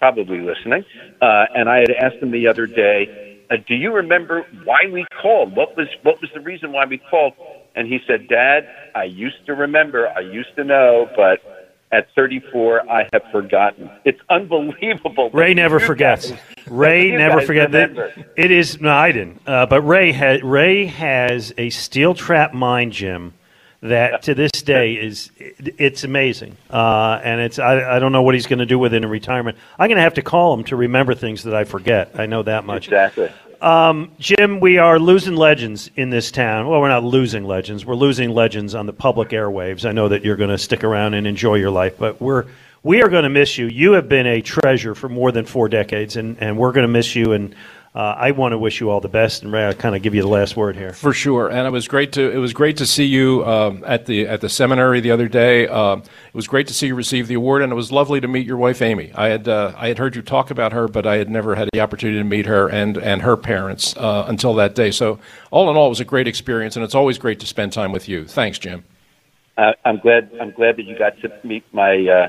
probably 0.00 0.40
listening. 0.40 0.84
Uh, 1.22 1.44
and 1.54 1.68
I 1.68 1.76
had 1.78 1.90
asked 1.92 2.16
him 2.20 2.32
the 2.32 2.48
other 2.48 2.66
day, 2.66 3.08
uh, 3.48 3.58
"Do 3.64 3.76
you 3.76 3.92
remember 3.92 4.44
why 4.64 4.86
we 4.92 5.06
called? 5.22 5.54
What 5.54 5.76
was 5.76 5.86
what 6.02 6.20
was 6.20 6.30
the 6.34 6.40
reason 6.40 6.72
why 6.72 6.84
we 6.84 6.98
called?" 6.98 7.34
And 7.76 7.86
he 7.86 8.00
said, 8.08 8.26
"Dad, 8.26 8.66
I 8.96 9.04
used 9.04 9.46
to 9.46 9.54
remember. 9.54 10.08
I 10.08 10.20
used 10.20 10.54
to 10.56 10.64
know, 10.64 11.08
but." 11.14 11.40
At 11.92 12.08
34, 12.16 12.90
I 12.90 13.08
have 13.12 13.22
forgotten. 13.30 13.88
It's 14.04 14.18
unbelievable. 14.28 15.30
Ray 15.32 15.54
never 15.54 15.78
forgets. 15.78 16.30
guys- 16.32 16.40
Ray 16.66 17.12
never 17.12 17.40
forgets. 17.40 17.96
It 18.34 18.50
is 18.50 18.80
no, 18.80 18.90
I 18.90 19.12
didn't. 19.12 19.40
Uh, 19.46 19.66
but 19.66 19.82
Ray 19.82 20.10
has 20.10 20.42
Ray 20.42 20.86
has 20.86 21.54
a 21.56 21.70
steel 21.70 22.12
trap 22.12 22.52
mind, 22.52 22.90
Jim. 22.90 23.34
That 23.82 24.22
to 24.22 24.34
this 24.34 24.50
day 24.52 24.94
is 24.94 25.30
it's 25.38 26.02
amazing, 26.02 26.56
uh, 26.70 27.20
and 27.22 27.40
it's 27.40 27.58
I, 27.58 27.96
I 27.96 27.98
don't 27.98 28.10
know 28.10 28.22
what 28.22 28.34
he's 28.34 28.46
going 28.46 28.60
to 28.60 28.66
do 28.66 28.78
with 28.78 28.94
it 28.94 29.04
in 29.04 29.08
retirement. 29.08 29.58
I'm 29.78 29.88
going 29.88 29.96
to 29.96 30.02
have 30.02 30.14
to 30.14 30.22
call 30.22 30.54
him 30.54 30.64
to 30.64 30.76
remember 30.76 31.14
things 31.14 31.42
that 31.42 31.54
I 31.54 31.64
forget. 31.64 32.18
I 32.18 32.26
know 32.26 32.42
that 32.42 32.64
much. 32.64 32.86
Exactly. 32.86 33.30
Um, 33.60 34.12
Jim, 34.18 34.60
we 34.60 34.78
are 34.78 34.98
losing 34.98 35.34
legends 35.34 35.90
in 35.96 36.10
this 36.10 36.30
town. 36.30 36.68
Well, 36.68 36.80
we're 36.80 36.88
not 36.88 37.04
losing 37.04 37.44
legends. 37.44 37.86
We're 37.86 37.94
losing 37.94 38.30
legends 38.30 38.74
on 38.74 38.86
the 38.86 38.92
public 38.92 39.30
airwaves. 39.30 39.88
I 39.88 39.92
know 39.92 40.08
that 40.08 40.24
you're 40.24 40.36
going 40.36 40.50
to 40.50 40.58
stick 40.58 40.84
around 40.84 41.14
and 41.14 41.26
enjoy 41.26 41.56
your 41.56 41.70
life, 41.70 41.98
but 41.98 42.20
we're 42.20 42.46
we 42.82 43.02
are 43.02 43.08
going 43.08 43.24
to 43.24 43.28
miss 43.28 43.58
you. 43.58 43.66
You 43.66 43.92
have 43.92 44.08
been 44.08 44.28
a 44.28 44.40
treasure 44.40 44.94
for 44.94 45.08
more 45.08 45.32
than 45.32 45.44
four 45.44 45.68
decades, 45.68 46.14
and, 46.14 46.40
and 46.40 46.56
we're 46.56 46.70
going 46.70 46.86
to 46.86 46.92
miss 46.92 47.16
you. 47.16 47.32
And 47.32 47.52
uh, 47.96 48.14
I 48.14 48.32
want 48.32 48.52
to 48.52 48.58
wish 48.58 48.78
you 48.78 48.90
all 48.90 49.00
the 49.00 49.08
best, 49.08 49.42
and 49.42 49.50
Ray, 49.50 49.64
I'll 49.64 49.72
kind 49.72 49.96
of 49.96 50.02
give 50.02 50.14
you 50.14 50.20
the 50.20 50.28
last 50.28 50.54
word 50.54 50.76
here. 50.76 50.92
For 50.92 51.14
sure, 51.14 51.48
and 51.48 51.66
it 51.66 51.70
was 51.70 51.88
great 51.88 52.12
to 52.12 52.30
it 52.30 52.36
was 52.36 52.52
great 52.52 52.76
to 52.76 52.84
see 52.84 53.06
you 53.06 53.42
um, 53.46 53.82
at 53.86 54.04
the 54.04 54.28
at 54.28 54.42
the 54.42 54.50
seminary 54.50 55.00
the 55.00 55.10
other 55.10 55.28
day. 55.28 55.66
Um, 55.66 56.00
it 56.00 56.34
was 56.34 56.46
great 56.46 56.66
to 56.66 56.74
see 56.74 56.88
you 56.88 56.94
receive 56.94 57.26
the 57.26 57.32
award, 57.32 57.62
and 57.62 57.72
it 57.72 57.74
was 57.74 57.90
lovely 57.90 58.20
to 58.20 58.28
meet 58.28 58.46
your 58.46 58.58
wife 58.58 58.82
Amy. 58.82 59.12
I 59.14 59.28
had 59.28 59.48
uh, 59.48 59.72
I 59.78 59.88
had 59.88 59.96
heard 59.96 60.14
you 60.14 60.20
talk 60.20 60.50
about 60.50 60.74
her, 60.74 60.88
but 60.88 61.06
I 61.06 61.16
had 61.16 61.30
never 61.30 61.54
had 61.54 61.70
the 61.72 61.80
opportunity 61.80 62.18
to 62.18 62.24
meet 62.24 62.44
her 62.44 62.68
and 62.68 62.98
and 62.98 63.22
her 63.22 63.34
parents 63.34 63.96
uh, 63.96 64.26
until 64.28 64.52
that 64.56 64.74
day. 64.74 64.90
So 64.90 65.18
all 65.50 65.70
in 65.70 65.76
all, 65.78 65.86
it 65.86 65.88
was 65.88 66.00
a 66.00 66.04
great 66.04 66.28
experience, 66.28 66.76
and 66.76 66.84
it's 66.84 66.94
always 66.94 67.16
great 67.16 67.40
to 67.40 67.46
spend 67.46 67.72
time 67.72 67.92
with 67.92 68.10
you. 68.10 68.26
Thanks, 68.26 68.58
Jim. 68.58 68.84
Uh, 69.56 69.72
I'm 69.86 70.00
glad. 70.00 70.30
I'm 70.38 70.50
glad 70.50 70.76
that 70.76 70.82
you 70.82 70.98
got 70.98 71.18
to 71.22 71.32
meet 71.44 71.64
my 71.72 72.06
uh, 72.06 72.28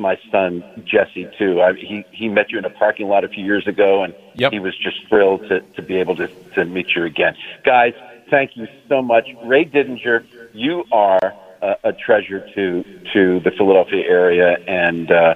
my 0.00 0.16
son 0.30 0.64
Jesse 0.84 1.28
too. 1.38 1.60
I, 1.60 1.72
he 1.74 2.06
he 2.10 2.28
met 2.28 2.46
you 2.50 2.58
in 2.58 2.64
a 2.64 2.70
parking 2.70 3.08
lot 3.08 3.24
a 3.24 3.28
few 3.28 3.44
years 3.44 3.66
ago, 3.66 4.02
and 4.02 4.14
Yep. 4.34 4.52
he 4.52 4.58
was 4.60 4.74
just 4.82 4.96
thrilled 5.08 5.42
to 5.48 5.60
to 5.76 5.82
be 5.82 5.96
able 5.96 6.16
to 6.16 6.28
to 6.54 6.64
meet 6.64 6.88
you 6.96 7.04
again, 7.04 7.34
guys. 7.64 7.94
Thank 8.30 8.52
you 8.54 8.66
so 8.88 9.02
much, 9.02 9.28
Ray 9.40 9.64
Didinger. 9.64 10.22
You 10.52 10.84
are 10.92 11.34
a, 11.62 11.74
a 11.84 11.92
treasure 11.92 12.42
to 12.54 12.84
to 13.12 13.40
the 13.40 13.50
Philadelphia 13.56 14.04
area, 14.08 14.58
and 14.66 15.10
uh, 15.10 15.34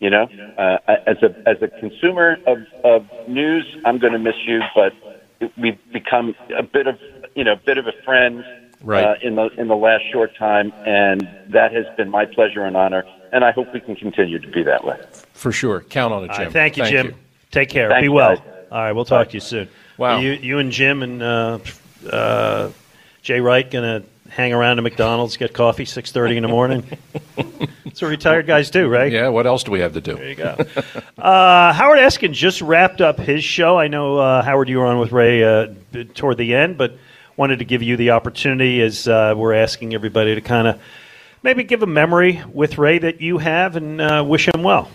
you 0.00 0.10
know, 0.10 0.28
uh, 0.58 0.78
as 1.06 1.16
a 1.22 1.34
as 1.46 1.56
a 1.62 1.68
consumer 1.68 2.38
of 2.46 2.58
of 2.84 3.06
news, 3.26 3.66
I'm 3.84 3.98
going 3.98 4.12
to 4.12 4.18
miss 4.18 4.34
you, 4.46 4.60
but 4.74 4.92
we've 5.56 5.78
become 5.92 6.34
a 6.56 6.62
bit 6.62 6.86
of 6.86 6.98
you 7.34 7.44
know 7.44 7.52
a 7.52 7.60
bit 7.64 7.78
of 7.78 7.86
a 7.86 7.92
friend 8.04 8.44
Right. 8.84 9.04
uh, 9.04 9.14
in 9.22 9.36
the 9.36 9.50
in 9.56 9.68
the 9.68 9.76
last 9.76 10.02
short 10.10 10.32
time, 10.36 10.72
and 10.84 11.28
that 11.50 11.72
has 11.72 11.86
been 11.96 12.10
my 12.10 12.26
pleasure 12.26 12.64
and 12.64 12.76
honor. 12.76 13.04
And 13.32 13.44
I 13.44 13.50
hope 13.50 13.72
we 13.72 13.80
can 13.80 13.96
continue 13.96 14.38
to 14.38 14.48
be 14.48 14.62
that 14.62 14.84
way. 14.84 15.00
For 15.32 15.50
sure, 15.52 15.80
count 15.80 16.12
on 16.12 16.24
it, 16.24 16.32
Jim. 16.32 16.42
right, 16.44 16.52
thank 16.52 16.76
you, 16.76 16.84
Jim. 16.84 17.14
Take 17.50 17.70
care. 17.70 17.88
Thanks, 17.88 18.04
Be 18.04 18.08
well. 18.08 18.36
guys. 18.36 18.44
All 18.70 18.78
right, 18.78 18.92
we'll 18.92 19.04
talk 19.04 19.28
to 19.28 19.34
you 19.34 19.40
soon. 19.40 19.68
Wow. 19.98 20.18
You, 20.20 20.32
you 20.32 20.58
and 20.58 20.70
Jim 20.72 21.02
and 21.02 21.22
uh, 21.22 21.58
uh, 22.10 22.70
Jay 23.22 23.40
Wright 23.40 23.70
gonna 23.70 24.02
hang 24.28 24.52
around 24.52 24.78
at 24.78 24.82
McDonald's, 24.82 25.36
get 25.36 25.52
coffee, 25.52 25.84
six 25.84 26.12
thirty 26.12 26.36
in 26.36 26.42
the 26.42 26.48
morning. 26.48 26.84
That's 27.84 28.00
what 28.00 28.08
retired 28.08 28.46
guys 28.46 28.70
do, 28.70 28.88
right? 28.88 29.12
Yeah. 29.12 29.28
What 29.28 29.46
else 29.46 29.64
do 29.64 29.70
we 29.70 29.80
have 29.80 29.92
to 29.92 30.00
do? 30.00 30.14
There 30.14 30.28
you 30.28 30.34
go. 30.34 30.56
uh, 31.18 31.72
Howard 31.74 31.98
Eskin 31.98 32.32
just 32.32 32.62
wrapped 32.62 33.02
up 33.02 33.18
his 33.18 33.44
show. 33.44 33.78
I 33.78 33.88
know 33.88 34.18
uh, 34.18 34.42
Howard, 34.42 34.68
you 34.70 34.78
were 34.78 34.86
on 34.86 34.98
with 34.98 35.12
Ray 35.12 35.44
uh, 35.44 35.68
toward 36.14 36.38
the 36.38 36.54
end, 36.54 36.78
but 36.78 36.96
wanted 37.36 37.58
to 37.58 37.64
give 37.66 37.82
you 37.82 37.96
the 37.98 38.10
opportunity 38.10 38.80
as 38.80 39.06
uh, 39.08 39.34
we're 39.36 39.54
asking 39.54 39.94
everybody 39.94 40.34
to 40.34 40.40
kind 40.40 40.68
of 40.68 40.80
maybe 41.42 41.64
give 41.64 41.82
a 41.82 41.86
memory 41.86 42.42
with 42.52 42.78
Ray 42.78 42.98
that 42.98 43.20
you 43.20 43.38
have 43.38 43.76
and 43.76 44.00
uh, 44.00 44.24
wish 44.26 44.48
him 44.48 44.62
well. 44.62 44.90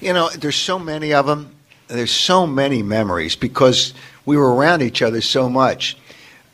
You 0.00 0.12
know, 0.12 0.28
there's 0.30 0.56
so 0.56 0.78
many 0.78 1.14
of 1.14 1.26
them. 1.26 1.54
There's 1.88 2.10
so 2.10 2.46
many 2.46 2.82
memories 2.82 3.36
because 3.36 3.94
we 4.24 4.36
were 4.36 4.54
around 4.54 4.82
each 4.82 5.02
other 5.02 5.20
so 5.20 5.48
much. 5.48 5.96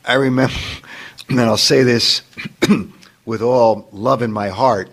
I 0.05 0.13
remember, 0.13 0.55
and 1.29 1.39
I'll 1.41 1.57
say 1.57 1.83
this 1.83 2.21
with 3.25 3.41
all 3.41 3.87
love 3.91 4.21
in 4.21 4.31
my 4.31 4.49
heart. 4.49 4.89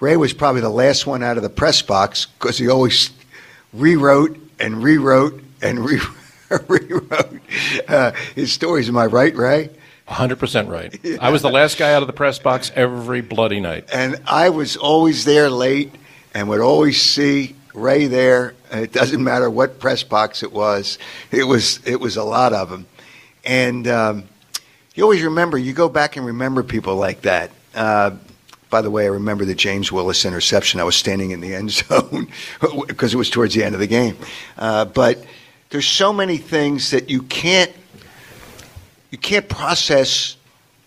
Ray 0.00 0.16
was 0.16 0.32
probably 0.32 0.60
the 0.60 0.68
last 0.68 1.06
one 1.06 1.22
out 1.22 1.36
of 1.36 1.42
the 1.42 1.50
press 1.50 1.82
box 1.82 2.26
because 2.26 2.56
he 2.56 2.68
always 2.68 3.10
rewrote 3.72 4.38
and 4.60 4.82
rewrote 4.82 5.42
and 5.60 5.84
re- 5.84 6.00
rewrote 6.68 7.40
uh, 7.88 8.12
his 8.34 8.52
stories. 8.52 8.88
Am 8.88 8.96
I 8.96 9.06
right, 9.06 9.34
Ray? 9.34 9.70
100% 10.08 10.68
right. 10.68 11.18
I 11.20 11.30
was 11.30 11.42
the 11.42 11.50
last 11.50 11.78
guy 11.78 11.92
out 11.92 12.02
of 12.02 12.06
the 12.06 12.14
press 12.14 12.38
box 12.38 12.72
every 12.74 13.20
bloody 13.20 13.60
night. 13.60 13.88
And 13.92 14.16
I 14.26 14.48
was 14.48 14.76
always 14.76 15.24
there 15.24 15.50
late 15.50 15.94
and 16.34 16.48
would 16.48 16.60
always 16.60 17.00
see 17.00 17.54
Ray 17.74 18.06
there. 18.06 18.54
It 18.72 18.92
doesn't 18.92 19.22
matter 19.22 19.50
what 19.50 19.78
press 19.78 20.02
box 20.02 20.42
it 20.42 20.52
was. 20.52 20.98
It 21.30 21.44
was 21.44 21.80
it 21.86 22.00
was 22.00 22.16
a 22.16 22.24
lot 22.24 22.52
of 22.52 22.70
them. 22.70 22.86
And 23.44 23.86
um, 23.86 24.24
you 24.94 25.02
always 25.02 25.22
remember. 25.22 25.56
You 25.58 25.72
go 25.72 25.88
back 25.88 26.16
and 26.16 26.26
remember 26.26 26.62
people 26.62 26.96
like 26.96 27.22
that. 27.22 27.50
Uh, 27.74 28.16
by 28.70 28.82
the 28.82 28.90
way, 28.90 29.04
I 29.04 29.08
remember 29.08 29.44
the 29.44 29.54
James 29.54 29.90
Willis 29.90 30.24
interception. 30.24 30.80
I 30.80 30.84
was 30.84 30.96
standing 30.96 31.30
in 31.30 31.40
the 31.40 31.54
end 31.54 31.70
zone 31.70 32.28
because 32.86 33.14
it 33.14 33.16
was 33.16 33.30
towards 33.30 33.54
the 33.54 33.64
end 33.64 33.74
of 33.74 33.80
the 33.80 33.86
game. 33.86 34.16
Uh, 34.58 34.84
but 34.84 35.24
there's 35.70 35.86
so 35.86 36.12
many 36.12 36.36
things 36.36 36.90
that 36.90 37.08
you 37.08 37.22
can't 37.22 37.72
you 39.10 39.18
can't 39.18 39.48
process 39.48 40.36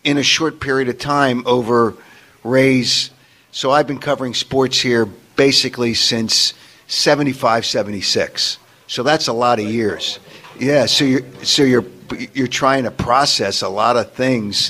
in 0.04 0.18
a 0.18 0.24
short 0.24 0.60
period 0.60 0.90
of 0.90 0.98
time 0.98 1.44
over 1.46 1.96
Ray's. 2.44 3.12
So 3.52 3.72
I've 3.72 3.88
been 3.88 4.00
covering 4.00 4.34
sports 4.34 4.80
here 4.80 5.06
basically 5.36 5.94
since 5.94 6.54
75, 6.88 7.66
76. 7.66 8.58
So 8.88 9.04
that's 9.04 9.28
a 9.28 9.34
lot 9.34 9.60
of 9.60 9.66
years. 9.66 10.20
Yeah, 10.60 10.86
so 10.86 11.06
you're, 11.06 11.44
so 11.44 11.64
you're, 11.64 11.86
you're 12.34 12.48
trying 12.48 12.84
to 12.84 12.92
process 12.92 13.62
a 13.62 13.70
lot 13.70 13.98
of 13.98 14.12
things 14.14 14.70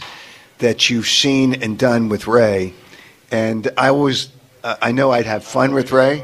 that 0.59 0.89
you've 0.89 1.07
seen 1.07 1.61
and 1.61 1.77
done 1.77 2.07
with 2.07 2.27
Ray. 2.27 2.73
And 3.31 3.69
I 3.77 3.91
was, 3.91 4.29
uh, 4.63 4.75
I 4.81 4.91
know 4.91 5.11
I'd 5.11 5.25
have 5.25 5.43
fun 5.43 5.73
with 5.73 5.91
Ray 5.91 6.23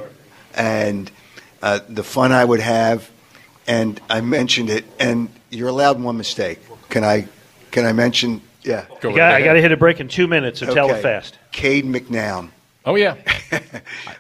and 0.54 1.12
uh, 1.62 1.80
the 1.90 2.04
fun 2.04 2.32
I 2.32 2.46
would 2.46 2.60
have. 2.60 3.10
And 3.68 4.00
I 4.10 4.22
mentioned 4.22 4.70
it, 4.70 4.86
and 4.98 5.30
you're 5.50 5.68
allowed 5.68 6.00
one 6.00 6.18
mistake. 6.18 6.60
Can 6.90 7.04
I, 7.04 7.28
can 7.72 7.86
I 7.86 7.94
mention? 7.94 8.42
Yeah. 8.64 8.86
You 9.04 9.16
got, 9.16 9.34
I 9.34 9.42
got 9.44 9.54
to 9.54 9.62
hit 9.62 9.72
a 9.72 9.78
break 9.78 10.00
in 10.00 10.08
two 10.08 10.28
minutes, 10.28 10.60
so 10.60 10.74
tell 10.74 10.90
it 10.90 10.94
Okay. 10.94 11.02
fast. 11.02 11.38
Cade 11.52 11.86
McNown. 11.86 12.50
Oh, 12.86 12.96
yeah. 12.96 13.16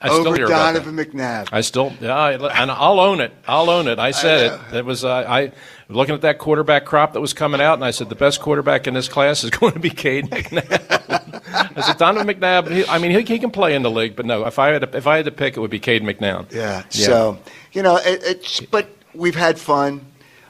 I 0.01 0.09
still 0.09 0.27
Over 0.27 0.35
hear 0.35 0.45
about 0.47 0.73
that. 0.73 0.83
Donovan 0.85 0.97
McNabb. 0.97 1.49
I 1.53 1.61
still, 1.61 1.93
yeah, 2.01 2.13
I, 2.13 2.33
and 2.61 2.69
I'll 2.69 2.99
own 2.99 3.21
it. 3.21 3.31
I'll 3.47 3.69
own 3.69 3.87
it. 3.87 3.97
I 3.97 4.11
said 4.11 4.59
it. 4.71 4.77
It 4.77 4.85
was 4.85 5.05
uh, 5.05 5.23
I 5.27 5.53
looking 5.87 6.15
at 6.15 6.21
that 6.21 6.37
quarterback 6.37 6.83
crop 6.85 7.13
that 7.13 7.21
was 7.21 7.33
coming 7.33 7.61
out, 7.61 7.75
and 7.75 7.85
I 7.85 7.91
said 7.91 8.09
the 8.09 8.15
best 8.15 8.41
quarterback 8.41 8.85
in 8.85 8.93
this 8.93 9.07
class 9.07 9.45
is 9.45 9.49
going 9.51 9.71
to 9.73 9.79
be 9.79 9.89
Cade 9.89 10.29
McNabb. 10.29 11.77
I 11.77 11.81
said 11.81 11.97
Donovan 11.97 12.27
McNabb. 12.27 12.69
He, 12.69 12.85
I 12.87 12.97
mean, 12.99 13.11
he, 13.11 13.21
he 13.21 13.39
can 13.39 13.51
play 13.51 13.73
in 13.73 13.83
the 13.83 13.91
league, 13.91 14.17
but 14.17 14.25
no. 14.25 14.45
If 14.45 14.59
I 14.59 14.67
had 14.69 14.81
to, 14.81 14.97
if 14.97 15.07
I 15.07 15.15
had 15.15 15.25
to 15.25 15.31
pick, 15.31 15.55
it 15.55 15.61
would 15.61 15.71
be 15.71 15.79
Cade 15.79 16.03
McNown. 16.03 16.51
Yeah. 16.51 16.83
So 16.89 17.39
you 17.71 17.83
know, 17.83 17.95
it, 17.97 18.21
it's 18.23 18.59
but 18.59 18.89
we've 19.13 19.35
had 19.35 19.57
fun. 19.57 20.05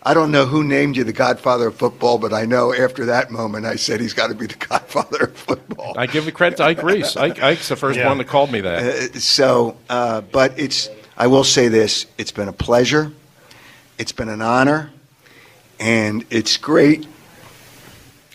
I 0.08 0.14
don't 0.14 0.32
know 0.32 0.46
who 0.46 0.64
named 0.64 0.96
you 0.96 1.04
the 1.04 1.12
Godfather 1.12 1.68
of 1.68 1.76
football, 1.76 2.18
but 2.18 2.32
I 2.32 2.46
know 2.46 2.74
after 2.74 3.08
that 3.08 3.30
moment, 3.30 3.66
I 3.66 3.76
said 3.76 4.00
he's 4.00 4.14
got 4.14 4.28
to 4.28 4.36
be 4.36 4.46
the 4.46 4.56
Godfather 4.56 5.26
of 5.26 5.36
football. 5.36 5.96
I 5.98 6.06
give 6.06 6.24
the 6.24 6.32
credit 6.32 6.56
to 6.58 6.64
Ike 6.64 6.82
Reese. 6.82 7.18
Ike, 7.18 7.44
Ike's 7.44 7.68
the 7.68 7.76
first 7.76 8.00
Yeah. 8.00 8.08
one 8.08 8.18
that 8.20 8.28
called 8.30 8.50
me 8.50 8.62
that. 8.62 8.84
Uh, 8.86 9.20
so, 9.20 9.76
uh, 9.90 10.22
but 10.22 10.58
it's. 10.58 10.90
I 11.18 11.28
will 11.28 11.44
say 11.44 11.68
this: 11.68 12.06
it's 12.18 12.32
been 12.32 12.48
a 12.48 12.54
pleasure. 12.54 13.12
It's 13.98 14.14
been 14.14 14.30
an 14.30 14.42
honor, 14.42 14.92
and 15.78 16.24
it's 16.30 16.56
great. 16.56 17.06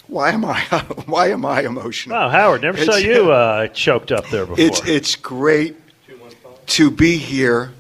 Why 0.09 0.33
am 0.33 0.45
I? 0.45 0.61
Why 1.07 1.29
am 1.31 1.47
I 1.47 1.63
emotional? 1.63 2.19
Wow, 2.19 2.29
Howard, 2.29 2.61
never 2.61 2.85
saw 2.85 2.97
you 2.97 3.33
uh, 3.33 3.69
choked 3.69 4.13
up 4.13 4.29
there 4.29 4.45
before. 4.45 4.63
It's 4.63 4.87
it's 4.87 5.17
great 5.17 5.77
to 6.67 6.91
be 6.91 7.17
here 7.17 7.73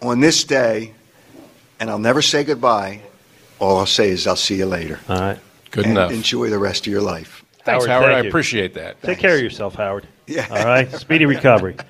on 0.00 0.20
this 0.20 0.44
day, 0.44 0.92
and 1.80 1.90
I'll 1.90 1.98
never 1.98 2.22
say 2.22 2.44
goodbye. 2.44 3.00
All 3.58 3.78
I'll 3.78 3.86
say 3.86 4.10
is 4.10 4.26
I'll 4.26 4.36
see 4.36 4.56
you 4.56 4.66
later. 4.66 5.00
All 5.08 5.18
right. 5.18 5.38
Good 5.70 5.84
And 5.86 5.92
enough. 5.92 6.12
Enjoy 6.12 6.48
the 6.50 6.58
rest 6.58 6.86
of 6.86 6.92
your 6.92 7.02
life. 7.02 7.44
Thanks, 7.64 7.84
Howard, 7.86 7.90
Howard. 7.90 8.04
thank 8.06 8.16
I 8.16 8.22
you. 8.22 8.28
appreciate 8.28 8.74
that. 8.74 9.02
Take 9.02 9.18
care 9.18 9.36
of 9.36 9.42
yourself, 9.42 9.74
Howard. 9.74 10.06
Yeah. 10.26 10.46
All 10.50 10.64
right. 10.64 10.90
Speedy 10.92 11.26
recovery. 11.26 11.76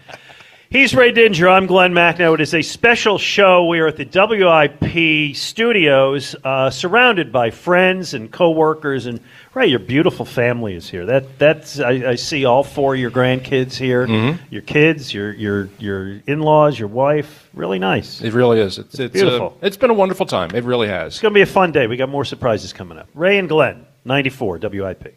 He's 0.72 0.94
Ray 0.94 1.12
Didinger. 1.12 1.50
I'm 1.50 1.66
Glenn 1.66 1.92
Macnow. 1.92 2.32
It 2.34 2.40
is 2.40 2.54
a 2.54 2.62
special 2.62 3.18
show. 3.18 3.66
We 3.66 3.80
are 3.80 3.88
at 3.88 3.96
the 3.96 4.04
WIP 4.04 5.34
studios, 5.34 6.36
uh, 6.44 6.70
surrounded 6.70 7.32
by 7.32 7.50
friends 7.50 8.14
and 8.14 8.30
coworkers, 8.30 9.06
and 9.06 9.18
Ray, 9.52 9.66
your 9.66 9.80
beautiful 9.80 10.24
family 10.24 10.76
is 10.76 10.88
here. 10.88 11.04
That 11.06 11.40
that's 11.40 11.80
I, 11.80 12.10
I 12.10 12.14
see 12.14 12.44
all 12.44 12.62
four 12.62 12.94
of 12.94 13.00
your 13.00 13.10
grandkids 13.10 13.74
here. 13.74 14.06
Mhm. 14.06 14.38
Your 14.50 14.62
kids, 14.62 15.12
your 15.12 15.32
your 15.32 15.68
your 15.80 16.20
in-laws, 16.28 16.78
your 16.78 16.86
wife. 16.86 17.50
Really 17.52 17.80
nice. 17.80 18.20
It 18.22 18.32
really 18.32 18.60
is. 18.60 18.78
It's, 18.78 18.96
it's 18.96 19.12
Beautiful. 19.12 19.58
Uh, 19.60 19.66
it's 19.66 19.76
been 19.76 19.90
a 19.90 19.94
wonderful 19.94 20.24
time. 20.26 20.52
It 20.54 20.62
really 20.62 20.86
has. 20.86 21.14
It's 21.14 21.20
going 21.20 21.34
to 21.34 21.38
be 21.38 21.42
a 21.42 21.46
fun 21.46 21.72
day. 21.72 21.88
We 21.88 21.96
got 21.96 22.10
more 22.10 22.24
surprises 22.24 22.72
coming 22.72 22.96
up. 22.96 23.08
Ray 23.12 23.38
and 23.38 23.48
Glenn, 23.48 23.86
94 24.04 24.58
WIP. 24.58 25.16